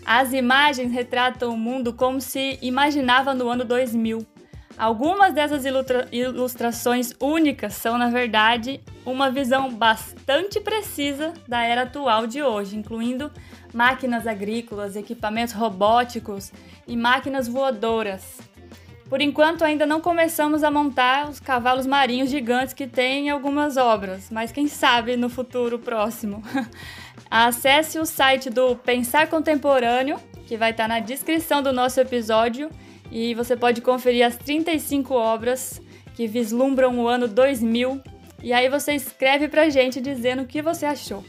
As 0.05 0.33
imagens 0.33 0.93
retratam 0.93 1.55
o 1.55 1.57
mundo 1.57 1.93
como 1.93 2.21
se 2.21 2.59
imaginava 2.61 3.33
no 3.33 3.49
ano 3.49 3.65
2000. 3.65 4.32
Algumas 4.79 5.33
dessas 5.35 5.65
ilustra 5.65 6.09
ilustrações 6.11 7.13
únicas 7.21 7.75
são, 7.75 7.99
na 7.99 8.09
verdade, 8.09 8.81
uma 9.05 9.31
visão 9.31 9.71
bastante 9.73 10.61
precisa 10.61 11.33
da 11.47 11.63
era 11.63 11.83
atual 11.83 12.27
de 12.27 12.43
hoje, 12.43 12.77
incluindo 12.77 13.31
máquinas 13.73 14.27
agrícolas, 14.27 14.97
equipamentos 14.97 15.55
robóticos 15.55 16.53
e 16.87 16.97
máquinas 16.97 17.47
voadoras. 17.49 18.39
Por 19.09 19.21
enquanto, 19.21 19.63
ainda 19.63 19.85
não 19.85 20.01
começamos 20.01 20.65
a 20.65 20.71
montar 20.71 21.29
os 21.29 21.39
cavalos 21.39 21.87
marinhos 21.87 22.31
gigantes 22.31 22.73
que 22.73 22.87
tem 22.87 23.27
em 23.27 23.31
algumas 23.31 23.77
obras, 23.77 24.31
mas 24.31 24.51
quem 24.51 24.67
sabe 24.67 25.19
no 25.19 25.29
futuro 25.29 25.79
próximo. 25.79 26.43
Acesse 27.31 27.99
o 27.99 28.07
site 28.07 28.49
do 28.49 28.75
Pensar 28.75 29.29
Contemporâneo, 29.29 30.19
que 30.47 30.57
vai 30.57 30.71
estar 30.71 30.89
na 30.89 30.99
descrição 30.99 31.63
do 31.63 31.75
nosso 31.75 32.01
episódio, 32.01 32.71
e 33.13 33.35
você 33.35 33.55
pode 33.55 33.83
conferir 33.83 34.27
as 34.27 34.37
35 34.39 35.13
obras 35.13 35.83
que 36.15 36.27
vislumbram 36.27 36.99
o 36.99 37.07
ano 37.07 37.29
2000. 37.29 38.01
E 38.43 38.55
aí 38.55 38.71
você 38.71 38.95
escreve 38.95 39.49
pra 39.49 39.69
gente 39.69 40.01
dizendo 40.01 40.43
o 40.43 40.47
que 40.47 40.63
você 40.63 40.87
achou. 40.87 41.23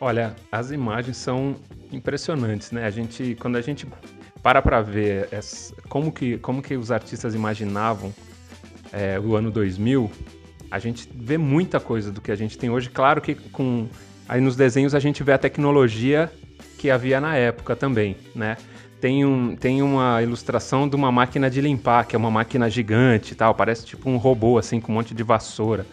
Olha, 0.00 0.36
as 0.52 0.70
imagens 0.70 1.16
são 1.16 1.56
impressionantes, 1.92 2.70
né? 2.70 2.86
A 2.86 2.90
gente, 2.90 3.36
quando 3.40 3.56
a 3.56 3.60
gente 3.60 3.88
para 4.40 4.62
para 4.62 4.80
ver 4.80 5.28
essa, 5.32 5.74
como, 5.88 6.12
que, 6.12 6.38
como 6.38 6.62
que 6.62 6.76
os 6.76 6.92
artistas 6.92 7.34
imaginavam 7.34 8.14
é, 8.92 9.18
o 9.18 9.34
ano 9.34 9.50
2000, 9.50 10.10
a 10.70 10.78
gente 10.78 11.10
vê 11.12 11.36
muita 11.36 11.80
coisa 11.80 12.12
do 12.12 12.20
que 12.20 12.30
a 12.30 12.36
gente 12.36 12.56
tem 12.56 12.70
hoje. 12.70 12.88
Claro 12.88 13.20
que 13.20 13.34
com 13.34 13.88
aí 14.28 14.40
nos 14.40 14.54
desenhos 14.54 14.94
a 14.94 15.00
gente 15.00 15.24
vê 15.24 15.32
a 15.32 15.38
tecnologia 15.38 16.32
que 16.78 16.88
havia 16.88 17.20
na 17.20 17.36
época 17.36 17.74
também, 17.74 18.16
né? 18.34 18.56
Tem, 19.00 19.24
um, 19.24 19.56
tem 19.56 19.82
uma 19.82 20.22
ilustração 20.22 20.88
de 20.88 20.94
uma 20.94 21.10
máquina 21.10 21.48
de 21.48 21.60
limpar, 21.60 22.06
que 22.06 22.14
é 22.14 22.18
uma 22.18 22.30
máquina 22.30 22.68
gigante 22.68 23.32
e 23.32 23.34
tal, 23.34 23.54
parece 23.54 23.86
tipo 23.86 24.10
um 24.10 24.18
robô 24.18 24.58
assim 24.58 24.80
com 24.80 24.92
um 24.92 24.96
monte 24.96 25.14
de 25.14 25.22
vassoura. 25.22 25.86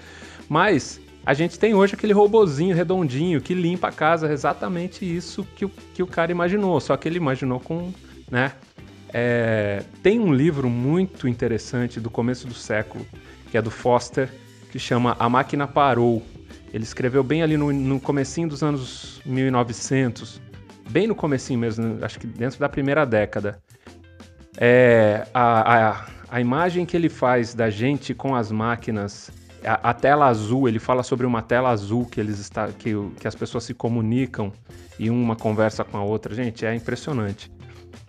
Mas 0.49 0.99
a 1.25 1.33
gente 1.33 1.57
tem 1.57 1.73
hoje 1.73 1.93
aquele 1.95 2.13
robozinho 2.13 2.75
redondinho 2.75 3.39
que 3.39 3.53
limpa 3.53 3.87
a 3.87 3.91
casa, 3.91 4.31
exatamente 4.31 5.05
isso 5.05 5.47
que 5.55 5.65
o, 5.65 5.69
que 5.93 6.03
o 6.03 6.07
cara 6.07 6.31
imaginou, 6.31 6.79
só 6.79 6.97
que 6.97 7.07
ele 7.07 7.17
imaginou 7.17 7.59
com 7.59 7.93
né? 8.29 8.51
É, 9.13 9.83
tem 10.03 10.19
um 10.19 10.33
livro 10.33 10.69
muito 10.69 11.27
interessante 11.27 11.99
do 11.99 12.09
começo 12.09 12.45
do 12.45 12.53
século, 12.53 13.05
que 13.49 13.57
é 13.57 13.61
do 13.61 13.71
Foster, 13.71 14.29
que 14.71 14.77
chama 14.77 15.15
A 15.17 15.29
Máquina 15.29 15.65
Parou. 15.65 16.21
Ele 16.73 16.83
escreveu 16.83 17.23
bem 17.23 17.41
ali 17.41 17.55
no, 17.55 17.71
no 17.71 17.99
comecinho 17.99 18.49
dos 18.49 18.61
anos 18.61 19.21
1900, 19.25 20.41
bem 20.89 21.07
no 21.07 21.15
comecinho 21.15 21.59
mesmo, 21.59 22.03
acho 22.03 22.19
que 22.19 22.27
dentro 22.27 22.59
da 22.59 22.69
primeira 22.69 23.05
década. 23.05 23.59
É, 24.57 25.27
a, 25.33 25.89
a, 25.89 26.05
a 26.29 26.41
imagem 26.41 26.85
que 26.85 26.97
ele 26.97 27.09
faz 27.09 27.53
da 27.53 27.69
gente 27.69 28.13
com 28.13 28.35
as 28.35 28.51
máquinas, 28.51 29.29
a, 29.63 29.89
a, 29.91 29.93
tela 29.93 30.25
azul, 30.25 30.67
ele 30.67 30.79
fala 30.79 31.03
sobre 31.03 31.25
uma 31.25 31.41
tela 31.41 31.69
azul 31.69 32.05
que, 32.05 32.19
eles 32.19 32.39
está, 32.39 32.67
que, 32.69 32.93
que 33.19 33.27
as 33.27 33.35
pessoas 33.35 33.63
se 33.63 33.73
comunicam 33.73 34.51
e 34.97 35.09
uma 35.09 35.35
conversa 35.35 35.83
com 35.83 35.97
a 35.97 36.03
outra. 36.03 36.33
Gente, 36.33 36.65
é 36.65 36.73
impressionante 36.73 37.51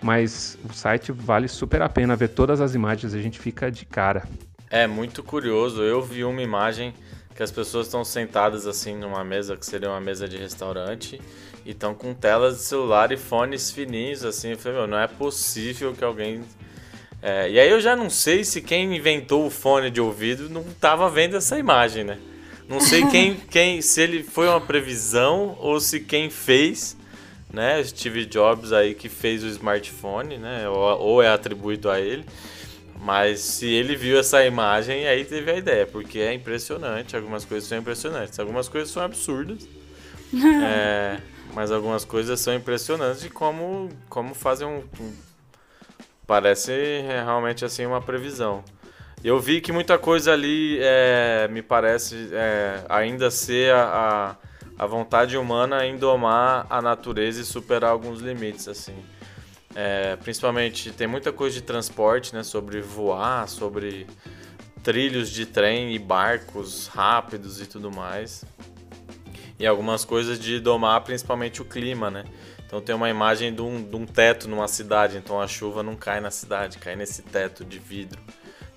mas 0.02 0.58
o 0.68 0.72
site 0.72 1.12
vale 1.12 1.48
super 1.48 1.82
a 1.82 1.88
pena 1.88 2.14
ver 2.14 2.28
todas 2.28 2.60
as 2.60 2.74
imagens, 2.74 3.14
a 3.14 3.20
gente 3.20 3.38
fica 3.38 3.70
de 3.70 3.84
cara. 3.84 4.22
É 4.70 4.86
muito 4.86 5.22
curioso. 5.22 5.82
Eu 5.82 6.02
vi 6.02 6.24
uma 6.24 6.42
imagem 6.42 6.92
que 7.38 7.42
as 7.44 7.52
pessoas 7.52 7.86
estão 7.86 8.04
sentadas 8.04 8.66
assim 8.66 8.96
numa 8.96 9.22
mesa 9.22 9.56
que 9.56 9.64
seria 9.64 9.88
uma 9.88 10.00
mesa 10.00 10.28
de 10.28 10.36
restaurante 10.36 11.20
e 11.64 11.70
estão 11.70 11.94
com 11.94 12.12
telas 12.12 12.56
de 12.56 12.62
celular 12.64 13.12
e 13.12 13.16
fones 13.16 13.70
fininhos 13.70 14.24
assim. 14.24 14.50
Eu 14.50 14.58
falei, 14.58 14.78
meu, 14.78 14.88
não 14.88 14.98
é 14.98 15.06
possível 15.06 15.94
que 15.94 16.02
alguém. 16.02 16.42
É, 17.22 17.48
e 17.48 17.60
aí 17.60 17.70
eu 17.70 17.80
já 17.80 17.94
não 17.94 18.10
sei 18.10 18.42
se 18.42 18.60
quem 18.60 18.92
inventou 18.96 19.46
o 19.46 19.50
fone 19.50 19.88
de 19.88 20.00
ouvido 20.00 20.50
não 20.50 20.62
estava 20.62 21.08
vendo 21.08 21.36
essa 21.36 21.56
imagem, 21.56 22.02
né? 22.02 22.18
Não 22.68 22.80
sei 22.80 23.06
quem, 23.06 23.36
quem, 23.36 23.80
se 23.82 24.02
ele 24.02 24.24
foi 24.24 24.48
uma 24.48 24.60
previsão 24.60 25.56
ou 25.60 25.78
se 25.78 26.00
quem 26.00 26.28
fez 26.28 26.96
né? 27.52 27.82
Steve 27.84 28.26
Jobs 28.26 28.72
aí 28.72 28.94
que 28.94 29.08
fez 29.08 29.44
o 29.44 29.46
smartphone, 29.46 30.38
né? 30.38 30.68
Ou, 30.68 31.00
ou, 31.00 31.22
é 31.22 31.28
atribuído 31.28 31.88
a 31.88 32.00
ele. 32.00 32.24
Mas 33.00 33.40
se 33.40 33.66
ele 33.66 33.94
viu 33.96 34.18
essa 34.18 34.44
imagem, 34.44 35.06
aí 35.06 35.24
teve 35.24 35.50
a 35.50 35.56
ideia, 35.56 35.86
porque 35.86 36.18
é 36.18 36.32
impressionante. 36.34 37.16
Algumas 37.16 37.44
coisas 37.44 37.68
são 37.68 37.78
impressionantes, 37.78 38.38
algumas 38.38 38.68
coisas 38.68 38.90
são 38.90 39.02
absurdas. 39.02 39.68
é, 40.64 41.20
mas 41.54 41.70
algumas 41.70 42.04
coisas 42.04 42.40
são 42.40 42.54
impressionantes 42.54 43.22
de 43.22 43.30
como, 43.30 43.88
como 44.08 44.34
fazem 44.34 44.66
um, 44.66 44.82
um. 45.00 45.12
Parece 46.26 46.72
realmente 47.06 47.64
assim 47.64 47.86
uma 47.86 48.02
previsão. 48.02 48.62
Eu 49.24 49.40
vi 49.40 49.60
que 49.60 49.72
muita 49.72 49.96
coisa 49.98 50.32
ali 50.32 50.78
é, 50.80 51.48
me 51.50 51.62
parece 51.62 52.28
é, 52.32 52.84
ainda 52.88 53.30
ser 53.30 53.72
a, 53.72 54.36
a 54.36 54.48
a 54.78 54.86
vontade 54.86 55.36
humana 55.36 55.84
em 55.84 55.96
domar 55.96 56.64
a 56.70 56.80
natureza 56.80 57.40
e 57.40 57.44
superar 57.44 57.90
alguns 57.90 58.20
limites, 58.20 58.68
assim. 58.68 58.94
É, 59.80 60.16
principalmente 60.16 60.90
tem 60.90 61.06
muita 61.06 61.32
coisa 61.32 61.54
de 61.54 61.62
transporte, 61.62 62.34
né? 62.34 62.42
Sobre 62.42 62.80
voar, 62.80 63.48
sobre 63.48 64.08
trilhos 64.82 65.30
de 65.30 65.46
trem 65.46 65.94
e 65.94 66.00
barcos 66.00 66.88
rápidos 66.88 67.60
e 67.60 67.66
tudo 67.66 67.88
mais. 67.88 68.44
E 69.56 69.64
algumas 69.64 70.04
coisas 70.04 70.36
de 70.36 70.58
domar 70.58 71.02
principalmente 71.02 71.62
o 71.62 71.64
clima, 71.64 72.10
né? 72.10 72.24
Então 72.66 72.80
tem 72.80 72.92
uma 72.92 73.08
imagem 73.08 73.54
de 73.54 73.62
um, 73.62 73.80
de 73.80 73.94
um 73.94 74.04
teto 74.04 74.48
numa 74.48 74.66
cidade, 74.66 75.16
então 75.16 75.40
a 75.40 75.46
chuva 75.46 75.80
não 75.80 75.94
cai 75.94 76.20
na 76.20 76.32
cidade, 76.32 76.78
cai 76.78 76.96
nesse 76.96 77.22
teto 77.22 77.64
de 77.64 77.78
vidro, 77.78 78.20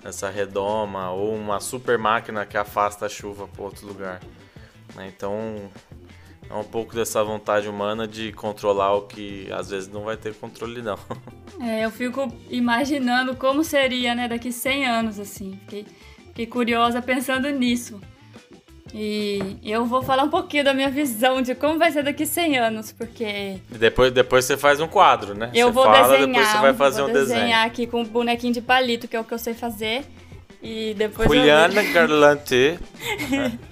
nessa 0.03 0.29
redoma, 0.29 1.09
ou 1.09 1.33
uma 1.33 1.59
super 1.59 1.97
máquina 1.97 2.45
que 2.45 2.57
afasta 2.57 3.07
a 3.07 3.09
chuva 3.09 3.47
para 3.47 3.63
outro 3.63 3.87
lugar. 3.87 4.21
Né? 4.93 5.11
Então 5.15 5.71
é 6.51 6.55
um 6.55 6.63
pouco 6.63 6.93
dessa 6.93 7.23
vontade 7.23 7.69
humana 7.69 8.07
de 8.07 8.31
controlar 8.33 8.93
o 8.95 9.03
que 9.03 9.47
às 9.51 9.69
vezes 9.69 9.87
não 9.87 10.03
vai 10.03 10.17
ter 10.17 10.33
controle 10.33 10.81
não. 10.81 10.99
É, 11.63 11.85
eu 11.85 11.91
fico 11.91 12.27
imaginando 12.49 13.35
como 13.35 13.63
seria, 13.63 14.15
né, 14.15 14.27
daqui 14.27 14.51
100 14.51 14.85
anos, 14.87 15.19
assim. 15.19 15.59
Fiquei, 15.61 15.85
fiquei 16.29 16.47
curiosa 16.47 17.03
pensando 17.03 17.47
nisso. 17.51 18.01
E 18.91 19.59
eu 19.63 19.85
vou 19.85 20.01
falar 20.01 20.23
um 20.23 20.29
pouquinho 20.29 20.63
da 20.63 20.73
minha 20.73 20.89
visão 20.89 21.39
de 21.39 21.53
como 21.53 21.77
vai 21.77 21.91
ser 21.91 22.03
daqui 22.03 22.25
100 22.25 22.57
anos, 22.57 22.91
porque... 22.91 23.59
E 23.71 23.77
depois, 23.77 24.11
depois 24.11 24.45
você 24.45 24.57
faz 24.57 24.79
um 24.79 24.87
quadro, 24.87 25.35
né? 25.35 25.51
Eu 25.53 25.67
você 25.67 25.73
vou 25.73 25.83
fala, 25.83 26.01
desenhar, 26.01 26.27
depois 26.27 26.47
você 26.47 26.57
vai 26.57 26.73
fazer 26.73 27.01
vou 27.01 27.09
um 27.09 27.13
desenhar 27.13 27.43
desenho. 27.43 27.65
aqui 27.67 27.85
com 27.85 28.01
um 28.01 28.05
bonequinho 28.05 28.53
de 28.53 28.61
palito, 28.61 29.07
que 29.07 29.15
é 29.15 29.19
o 29.19 29.23
que 29.23 29.33
eu 29.33 29.39
sei 29.39 29.53
fazer. 29.53 30.03
E 30.63 30.95
depois 30.97 31.29
eu... 31.29 31.35
Juliana 31.35 31.83
Garlante. 31.83 32.79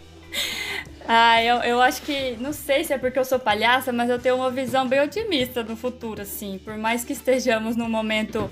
Ah, 1.11 1.43
eu, 1.43 1.55
eu 1.63 1.81
acho 1.81 2.03
que. 2.03 2.37
Não 2.39 2.53
sei 2.53 2.83
se 2.83 2.93
é 2.93 2.97
porque 2.99 3.17
eu 3.17 3.25
sou 3.25 3.39
palhaça, 3.39 3.91
mas 3.91 4.11
eu 4.11 4.19
tenho 4.19 4.35
uma 4.35 4.51
visão 4.51 4.87
bem 4.87 5.01
otimista 5.01 5.63
do 5.63 5.75
futuro, 5.75 6.21
assim. 6.21 6.59
Por 6.63 6.77
mais 6.77 7.03
que 7.03 7.13
estejamos 7.13 7.75
num 7.75 7.89
momento 7.89 8.47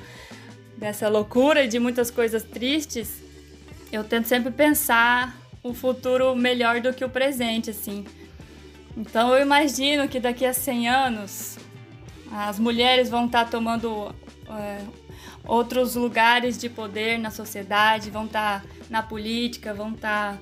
dessa 0.76 1.08
loucura 1.08 1.66
e 1.66 1.68
de 1.68 1.78
muitas 1.78 2.10
coisas 2.10 2.42
tristes, 2.42 3.22
eu 3.92 4.04
tento 4.04 4.28
sempre 4.28 4.50
pensar 4.52 5.38
o 5.62 5.72
futuro 5.72 6.36
melhor 6.36 6.82
do 6.82 6.92
que 6.92 7.06
o 7.06 7.10
presente, 7.10 7.70
assim. 7.70 8.04
Então 8.98 9.36
eu 9.36 9.40
imagino 9.40 10.08
que 10.08 10.20
daqui 10.20 10.44
a 10.44 10.52
100 10.52 10.90
anos 10.90 11.60
as 12.32 12.58
mulheres 12.58 13.08
vão 13.08 13.28
estar 13.28 13.48
tomando 13.52 14.12
é, 14.50 14.80
outros 15.46 15.94
lugares 15.94 16.58
de 16.58 16.70
poder 16.70 17.20
na 17.20 17.30
sociedade, 17.30 18.10
vão 18.10 18.26
estar 18.26 18.66
na 18.90 19.04
política, 19.04 19.76
vão 19.76 19.92
estar. 19.92 20.40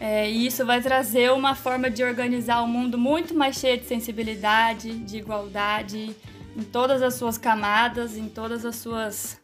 É, 0.00 0.30
e 0.30 0.46
isso 0.46 0.66
vai 0.66 0.80
trazer 0.80 1.30
uma 1.32 1.54
forma 1.54 1.90
de 1.90 2.02
organizar 2.02 2.60
o 2.62 2.66
mundo 2.66 2.98
muito 2.98 3.34
mais 3.34 3.56
cheia 3.56 3.78
de 3.78 3.84
sensibilidade, 3.84 4.98
de 4.98 5.18
igualdade, 5.18 6.14
em 6.56 6.62
todas 6.62 7.02
as 7.02 7.14
suas 7.14 7.38
camadas, 7.38 8.16
em 8.16 8.28
todas 8.28 8.64
as 8.64 8.76
suas 8.76 9.40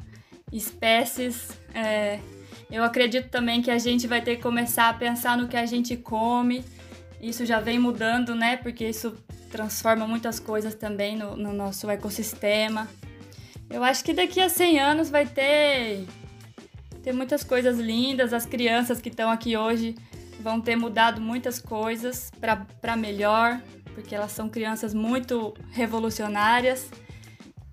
espécies. 0.52 1.50
É, 1.75 2.19
eu 2.71 2.85
acredito 2.85 3.28
também 3.28 3.62
que 3.62 3.71
a 3.71 3.78
gente 3.78 4.07
vai 4.07 4.21
ter 4.21 4.37
que 4.37 4.42
começar 4.42 4.88
a 4.88 4.95
pensar 4.95 5.37
no 5.37 5.49
que 5.49 5.57
a 5.57 5.66
gente 5.66 5.97
come. 5.97 6.64
Isso 7.21 7.45
já 7.45 7.61
vem 7.61 7.78
mudando, 7.78 8.35
né? 8.35 8.57
Porque 8.57 8.88
isso 8.88 9.16
transforma 9.50 10.07
muitas 10.07 10.38
coisas 10.38 10.75
também 10.75 11.16
no, 11.16 11.37
no 11.37 11.52
nosso 11.52 11.90
ecossistema. 11.90 12.88
Eu 13.69 13.85
acho 13.85 14.04
que 14.04 14.12
daqui 14.12 14.40
a 14.40 14.49
100 14.49 14.80
anos 14.80 15.11
vai 15.11 15.26
ter, 15.26 16.07
ter 17.02 17.12
muitas 17.12 17.45
coisas 17.45 17.78
lindas. 17.78 18.33
As 18.33 18.47
crianças 18.47 19.00
que 19.00 19.09
estão 19.09 19.30
aqui 19.30 19.57
hoje 19.57 19.95
vão 20.40 20.61
ter 20.61 20.76
mudado 20.76 21.20
muitas 21.20 21.59
coisas 21.59 22.30
para 22.40 22.97
melhor, 22.97 23.61
porque 23.94 24.14
elas 24.14 24.32
são 24.32 24.49
crianças 24.49 24.94
muito 24.94 25.54
revolucionárias. 25.70 26.90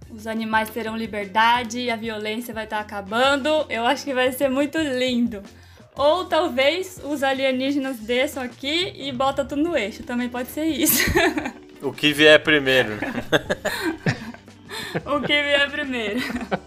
Os 0.10 0.28
animais 0.28 0.70
terão 0.70 0.96
liberdade, 0.96 1.90
a 1.90 1.96
violência 1.96 2.54
vai 2.54 2.64
estar 2.64 2.80
acabando. 2.80 3.50
Eu 3.70 3.86
acho 3.86 4.04
que 4.04 4.14
vai 4.14 4.32
ser 4.32 4.50
muito 4.50 4.78
lindo. 4.78 5.42
Ou 5.96 6.26
talvez 6.26 7.02
os 7.04 7.24
alienígenas 7.24 7.98
desçam 7.98 8.44
aqui 8.44 8.94
e 8.96 9.12
botam 9.12 9.46
tudo 9.46 9.64
no 9.64 9.76
eixo. 9.76 10.04
Também 10.04 10.30
pode 10.30 10.50
ser 10.50 10.66
isso. 10.66 11.04
O 11.80 11.94
que 11.94 12.12
vier 12.12 12.42
primeiro. 12.42 12.94
o 15.06 15.22
que 15.22 15.44
vier 15.44 15.70
primeiro. 15.70 16.20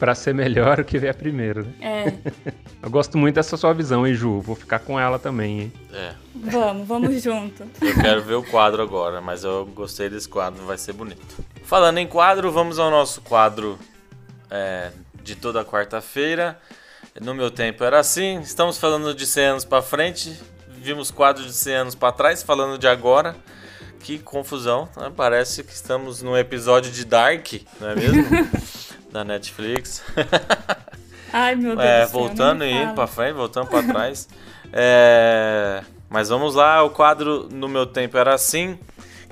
Pra 0.00 0.14
ser 0.14 0.34
melhor, 0.34 0.80
o 0.80 0.84
que 0.84 0.98
vier 0.98 1.14
primeiro, 1.14 1.62
né? 1.64 1.74
É, 1.80 2.52
Eu 2.82 2.88
gosto 2.88 3.18
muito 3.18 3.34
dessa 3.34 3.54
sua 3.58 3.74
visão, 3.74 4.06
hein, 4.06 4.14
Ju? 4.14 4.40
Vou 4.40 4.56
ficar 4.56 4.78
com 4.78 4.98
ela 4.98 5.18
também, 5.18 5.60
hein? 5.60 5.72
É, 5.92 6.14
vamos, 6.34 6.88
vamos 6.88 7.14
junto. 7.22 7.64
eu 7.82 7.94
quero 8.00 8.22
ver 8.22 8.34
o 8.34 8.42
quadro 8.42 8.82
agora, 8.82 9.20
mas 9.20 9.44
eu 9.44 9.66
gostei 9.66 10.08
desse 10.08 10.26
quadro, 10.26 10.64
vai 10.64 10.78
ser 10.78 10.94
bonito. 10.94 11.44
Falando 11.64 11.98
em 11.98 12.06
quadro, 12.06 12.50
vamos 12.50 12.78
ao 12.78 12.90
nosso 12.90 13.20
quadro 13.20 13.78
é, 14.50 14.90
de 15.22 15.36
toda 15.36 15.62
quarta-feira. 15.66 16.58
No 17.20 17.34
meu 17.34 17.50
tempo 17.50 17.84
era 17.84 17.98
assim. 18.00 18.40
Estamos 18.40 18.78
falando 18.78 19.14
de 19.14 19.26
100 19.26 19.44
anos 19.44 19.64
pra 19.66 19.82
frente. 19.82 20.34
Vimos 20.78 21.10
quadro 21.10 21.44
de 21.44 21.52
100 21.52 21.74
anos 21.74 21.94
pra 21.94 22.10
trás, 22.10 22.42
falando 22.42 22.78
de 22.78 22.88
agora. 22.88 23.36
Que 24.00 24.18
confusão, 24.18 24.88
né? 24.96 25.12
Parece 25.14 25.62
que 25.62 25.72
estamos 25.74 26.22
num 26.22 26.34
episódio 26.34 26.90
de 26.90 27.04
Dark, 27.04 27.46
não 27.78 27.90
é 27.90 27.94
mesmo? 27.96 28.24
da 29.10 29.24
Netflix. 29.24 30.02
Ai, 31.32 31.54
meu 31.54 31.76
Deus 31.76 31.88
É, 31.88 32.04
do 32.04 32.10
céu, 32.10 32.20
voltando 32.20 32.64
e 32.64 32.72
indo 32.72 32.94
pra 32.94 33.06
frente, 33.06 33.34
voltando 33.34 33.68
pra 33.68 33.82
trás. 33.82 34.28
É, 34.72 35.82
mas 36.08 36.28
vamos 36.28 36.54
lá, 36.54 36.82
o 36.82 36.90
quadro 36.90 37.48
No 37.50 37.68
Meu 37.68 37.86
Tempo 37.86 38.16
Era 38.16 38.34
Assim. 38.34 38.78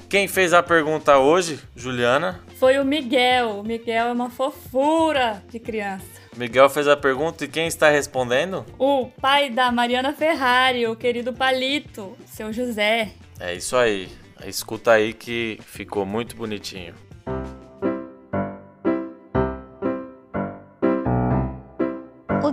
Quem 0.09 0.27
fez 0.27 0.55
a 0.55 0.63
pergunta 0.63 1.19
hoje, 1.19 1.61
Juliana? 1.77 2.41
Foi 2.59 2.79
o 2.79 2.85
Miguel. 2.85 3.59
O 3.61 3.63
Miguel 3.63 4.07
é 4.09 4.13
uma 4.13 4.31
fofura 4.31 5.43
de 5.51 5.59
criança. 5.59 6.07
Miguel 6.37 6.69
fez 6.71 6.87
a 6.89 6.97
pergunta 6.97 7.45
e 7.45 7.49
quem 7.49 7.67
está 7.67 7.91
respondendo? 7.91 8.65
O 8.79 9.09
pai 9.21 9.51
da 9.51 9.71
Mariana 9.73 10.13
Ferrari, 10.13 10.87
o 10.87 10.95
querido 10.97 11.33
Palito, 11.33 12.17
seu 12.27 12.53
José. 12.53 13.11
É 13.41 13.55
isso 13.55 13.77
aí. 13.77 14.09
Escuta 14.47 14.93
aí 14.93 15.13
que 15.13 15.59
ficou 15.67 16.07
muito 16.07 16.37
bonitinho. 16.37 16.95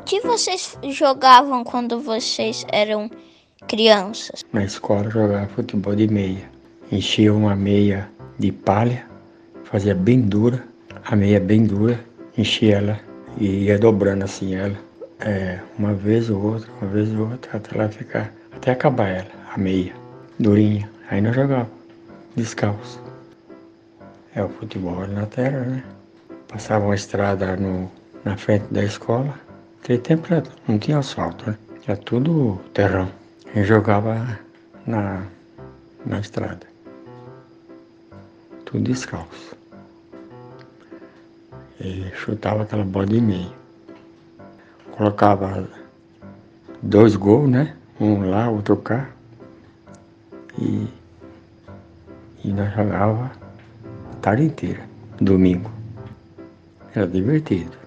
Que 0.05 0.21
vocês 0.21 0.77
jogavam 0.83 1.63
quando 1.63 1.99
vocês 1.99 2.63
eram 2.71 3.09
crianças? 3.67 4.45
Na 4.53 4.63
escola 4.63 5.09
jogava 5.09 5.47
futebol 5.47 5.95
de 5.95 6.07
meia. 6.07 6.47
Enchia 6.91 7.33
uma 7.33 7.55
meia 7.55 8.07
de 8.37 8.51
palha, 8.51 9.03
fazia 9.63 9.95
bem 9.95 10.21
dura, 10.21 10.63
a 11.03 11.15
meia 11.15 11.39
bem 11.39 11.65
dura, 11.65 11.99
enchia 12.37 12.77
ela 12.77 12.99
e 13.39 13.65
ia 13.65 13.79
dobrando 13.79 14.23
assim 14.23 14.53
ela. 14.53 14.75
É, 15.19 15.59
uma 15.79 15.93
vez 15.93 16.29
ou 16.29 16.53
outra, 16.53 16.69
uma 16.79 16.91
vez 16.91 17.11
ou 17.15 17.31
outra, 17.31 17.57
até 17.57 17.75
ela 17.75 17.89
ficar, 17.89 18.31
até 18.51 18.71
acabar 18.73 19.07
ela, 19.07 19.31
a 19.51 19.57
meia, 19.57 19.95
durinha. 20.37 20.87
Aí 21.09 21.19
nós 21.19 21.35
jogava, 21.35 21.69
descalço. 22.35 23.01
É 24.35 24.43
o 24.43 24.49
futebol 24.49 25.07
na 25.07 25.25
terra, 25.25 25.61
né? 25.61 25.83
Passava 26.47 26.85
uma 26.85 26.95
estrada 26.95 27.55
no, 27.55 27.89
na 28.23 28.37
frente 28.37 28.65
da 28.71 28.83
escola. 28.83 29.44
Naquele 29.85 29.99
tempo 29.99 30.27
não 30.67 30.79
tinha 30.79 30.97
asfalto, 30.97 31.47
né? 31.47 31.55
Era 31.87 31.95
tudo 31.95 32.59
terrão. 32.73 33.07
E 33.55 33.63
jogava 33.63 34.39
na, 34.87 35.23
na 36.03 36.19
estrada. 36.19 36.65
Tudo 38.65 38.83
descalço. 38.83 39.55
E 41.79 42.11
chutava 42.15 42.63
aquela 42.63 42.83
bola 42.83 43.05
de 43.05 43.21
meio. 43.21 43.53
Colocava 44.97 45.69
dois 46.81 47.15
gols, 47.15 47.47
né? 47.47 47.75
Um 48.01 48.27
lá, 48.27 48.49
outro 48.49 48.77
cá. 48.77 49.07
E, 50.57 50.87
e 52.43 52.51
nós 52.51 52.73
jogava 52.73 53.31
a 54.13 54.15
tarde 54.15 54.45
inteira, 54.45 54.81
domingo. 55.21 55.69
Era 56.95 57.05
divertido. 57.05 57.84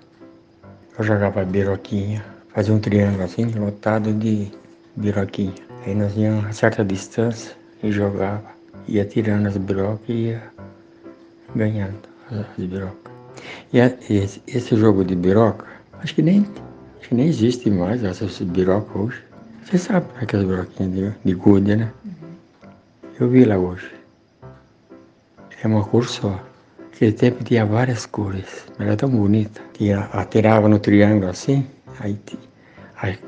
Eu 0.99 1.05
jogava 1.05 1.45
biroquinha, 1.45 2.25
fazia 2.49 2.75
um 2.75 2.81
triângulo 2.81 3.23
assim, 3.23 3.45
lotado 3.53 4.13
de 4.13 4.51
biroquinha. 4.97 5.55
Aí 5.87 5.95
nós 5.95 6.17
íamos 6.17 6.45
a 6.47 6.53
certa 6.53 6.85
distância 6.85 7.55
e 7.85 7.93
jogava. 7.93 8.43
Ia 8.89 9.05
tirando 9.05 9.47
as 9.47 9.57
birocas 9.57 10.09
e 10.09 10.13
ia 10.13 10.43
ganhando 11.55 12.01
as, 12.29 12.39
as 12.41 12.65
birocas. 12.67 13.13
E, 13.73 13.79
e 13.79 14.17
esse, 14.17 14.43
esse 14.49 14.77
jogo 14.77 15.05
de 15.05 15.15
biroca, 15.15 15.67
acho 16.03 16.17
que 16.17 16.23
nem, 16.23 16.45
acho 16.99 17.11
que 17.11 17.15
nem 17.15 17.29
existe 17.29 17.71
mais 17.71 18.03
essas 18.03 18.37
birocas 18.41 18.97
hoje. 18.97 19.23
Você 19.65 19.79
sabe 19.79 20.07
aquelas 20.21 20.47
biroquinhas 20.47 20.93
de, 20.93 21.13
de 21.25 21.35
gude, 21.35 21.77
né? 21.77 21.93
Eu 23.21 23.29
vi 23.29 23.45
lá 23.45 23.57
hoje. 23.57 23.89
É 25.63 25.67
uma 25.69 25.85
cor 25.85 26.09
só. 26.09 26.48
Naquele 26.99 27.13
tempo 27.13 27.45
tinha 27.45 27.65
várias 27.65 28.07
cores, 28.07 28.67
mas 28.77 28.89
era 28.89 28.97
tão 28.97 29.09
bonita. 29.09 29.61
Tinha, 29.73 30.09
atirava 30.13 30.69
no 30.69 30.81
triângulo 30.81 31.31
assim, 31.31 31.65
aí 32.01 32.19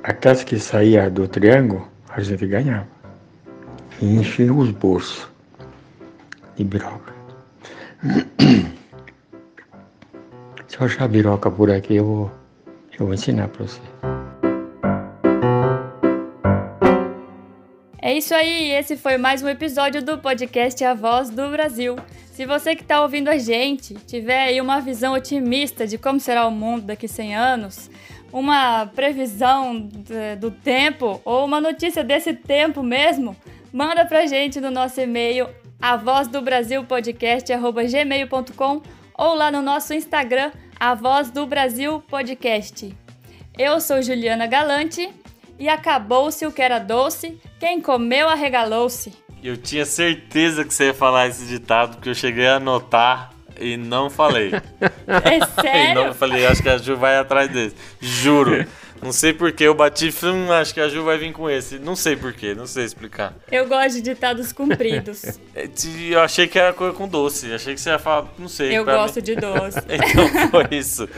aquelas 0.02 0.42
que 0.42 0.58
saía 0.58 1.08
do 1.08 1.28
triângulo, 1.28 1.86
a 2.08 2.20
gente 2.20 2.48
ganhava. 2.48 2.88
E 4.02 4.06
enchia 4.06 4.52
os 4.52 4.72
bolsos 4.72 5.28
de 6.56 6.64
biroca. 6.64 7.14
Se 10.66 10.80
eu 10.80 10.86
achar 10.86 11.06
biroca 11.06 11.48
por 11.48 11.70
aqui, 11.70 11.94
eu 11.94 12.04
vou, 12.04 12.30
eu 12.98 13.06
vou 13.06 13.14
ensinar 13.14 13.46
para 13.46 13.66
você. 13.66 13.80
É 18.10 18.18
isso 18.18 18.34
aí, 18.34 18.72
esse 18.72 18.96
foi 18.96 19.16
mais 19.16 19.40
um 19.40 19.48
episódio 19.48 20.02
do 20.02 20.18
podcast 20.18 20.84
A 20.84 20.94
Voz 20.94 21.30
do 21.30 21.48
Brasil. 21.48 21.94
Se 22.32 22.44
você 22.44 22.74
que 22.74 22.82
está 22.82 23.02
ouvindo 23.02 23.28
a 23.28 23.38
gente 23.38 23.94
tiver 23.94 24.46
aí 24.46 24.60
uma 24.60 24.80
visão 24.80 25.14
otimista 25.14 25.86
de 25.86 25.96
como 25.96 26.18
será 26.18 26.44
o 26.44 26.50
mundo 26.50 26.86
daqui 26.86 27.06
a 27.06 27.08
100 27.08 27.36
anos, 27.36 27.88
uma 28.32 28.84
previsão 28.84 29.88
do 30.40 30.50
tempo 30.50 31.20
ou 31.24 31.44
uma 31.44 31.60
notícia 31.60 32.02
desse 32.02 32.34
tempo 32.34 32.82
mesmo, 32.82 33.36
manda 33.72 34.04
pra 34.04 34.26
gente 34.26 34.60
no 34.60 34.72
nosso 34.72 35.00
e-mail 35.00 35.48
a 35.80 35.96
voz 35.96 36.26
do 36.26 36.42
Brasil 36.42 36.82
podcast@gmail.com 36.82 38.82
ou 39.16 39.34
lá 39.34 39.52
no 39.52 39.62
nosso 39.62 39.94
Instagram 39.94 40.50
a 40.80 40.96
voz 40.96 41.30
do 41.30 41.46
Brasil 41.46 42.02
podcast. 42.08 42.92
Eu 43.56 43.80
sou 43.80 44.02
Juliana 44.02 44.48
Galante 44.48 45.08
e 45.60 45.68
acabou-se 45.68 46.46
o 46.46 46.50
que 46.50 46.62
era 46.62 46.78
doce, 46.78 47.38
quem 47.60 47.82
comeu 47.82 48.30
arregalou-se. 48.30 49.12
Eu 49.44 49.58
tinha 49.58 49.84
certeza 49.84 50.64
que 50.64 50.72
você 50.72 50.86
ia 50.86 50.94
falar 50.94 51.28
esse 51.28 51.44
ditado 51.44 51.96
porque 51.96 52.08
eu 52.08 52.14
cheguei 52.14 52.46
a 52.46 52.56
anotar 52.56 53.30
e 53.60 53.76
não 53.76 54.08
falei. 54.08 54.52
É 55.06 55.60
sério? 55.60 55.90
e 55.90 55.94
não 55.94 56.14
falei, 56.14 56.46
acho 56.46 56.62
que 56.62 56.68
a 56.68 56.78
Ju 56.78 56.96
vai 56.96 57.18
atrás 57.18 57.50
desse. 57.50 57.74
Juro. 58.00 58.64
Não 59.02 59.12
sei 59.12 59.32
porquê, 59.32 59.64
eu 59.64 59.74
bati, 59.74 60.14
hum, 60.24 60.52
acho 60.52 60.72
que 60.72 60.80
a 60.80 60.88
Ju 60.88 61.02
vai 61.02 61.18
vir 61.18 61.32
com 61.32 61.50
esse. 61.50 61.78
Não 61.78 61.96
sei 61.96 62.16
porquê, 62.16 62.54
não 62.54 62.66
sei 62.66 62.84
explicar. 62.84 63.34
Eu 63.50 63.66
gosto 63.66 63.96
de 63.96 64.02
ditados 64.02 64.52
compridos. 64.52 65.22
É, 65.52 65.68
eu 66.08 66.20
achei 66.20 66.46
que 66.46 66.58
era 66.58 66.72
coisa 66.72 66.96
com 66.96 67.08
doce, 67.08 67.52
achei 67.52 67.74
que 67.74 67.80
você 67.80 67.90
ia 67.90 67.98
falar, 67.98 68.28
não 68.38 68.48
sei. 68.48 68.76
Eu 68.76 68.84
gosto 68.84 69.16
mim. 69.16 69.22
de 69.22 69.36
doce. 69.36 69.78
então 69.88 70.50
foi 70.50 70.78
isso. 70.78 71.08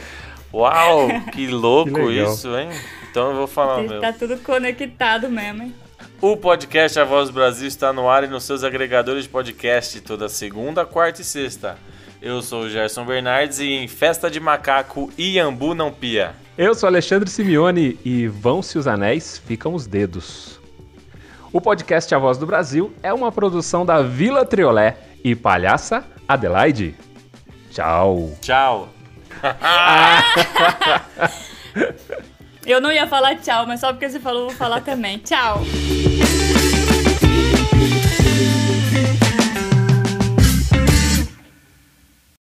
Uau, 0.51 1.07
que 1.31 1.47
louco 1.47 1.93
que 1.93 2.11
isso, 2.11 2.57
hein? 2.57 2.69
Então 3.13 3.29
eu 3.29 3.35
vou 3.35 3.45
falar 3.45 3.77
o 3.77 3.87
meu. 3.87 4.01
Tá 4.01 4.11
tudo 4.11 4.39
conectado 4.39 5.29
mesmo, 5.29 5.61
hein? 5.61 5.75
O 6.19 6.35
podcast 6.35 6.99
A 6.99 7.03
Voz 7.03 7.29
do 7.29 7.33
Brasil 7.33 7.67
está 7.67 7.93
no 7.93 8.09
ar 8.09 8.23
e 8.23 8.27
nos 8.27 8.43
seus 8.43 8.63
agregadores 8.63 9.25
de 9.25 9.29
podcast 9.29 10.01
toda 10.01 10.27
segunda, 10.27 10.83
quarta 10.83 11.21
e 11.21 11.23
sexta. 11.23 11.77
Eu 12.19 12.41
sou 12.41 12.63
o 12.63 12.69
Gerson 12.71 13.05
Bernardes 13.05 13.59
e 13.59 13.69
em 13.69 13.87
Festa 13.87 14.31
de 14.31 14.39
Macaco, 14.39 15.13
Iambu 15.15 15.75
não 15.75 15.91
pia. 15.91 16.33
Eu 16.57 16.73
sou 16.73 16.87
Alexandre 16.87 17.29
Simeone 17.29 17.99
e 18.03 18.27
vão-se 18.27 18.79
os 18.79 18.87
anéis, 18.87 19.37
ficam 19.37 19.75
os 19.75 19.85
dedos. 19.85 20.59
O 21.51 21.61
podcast 21.61 22.15
A 22.15 22.17
Voz 22.17 22.39
do 22.39 22.47
Brasil 22.47 22.91
é 23.03 23.13
uma 23.13 23.31
produção 23.31 23.85
da 23.85 24.01
Vila 24.01 24.43
Triolé 24.43 24.97
e 25.23 25.35
Palhaça 25.35 26.03
Adelaide. 26.27 26.95
Tchau. 27.69 28.31
Tchau. 28.41 28.89
Eu 32.65 32.79
não 32.79 32.91
ia 32.91 33.07
falar 33.07 33.35
tchau, 33.35 33.65
mas 33.67 33.79
só 33.79 33.91
porque 33.91 34.09
você 34.09 34.19
falou, 34.19 34.47
vou 34.47 34.57
falar 34.57 34.81
também. 34.81 35.17
Tchau. 35.19 35.61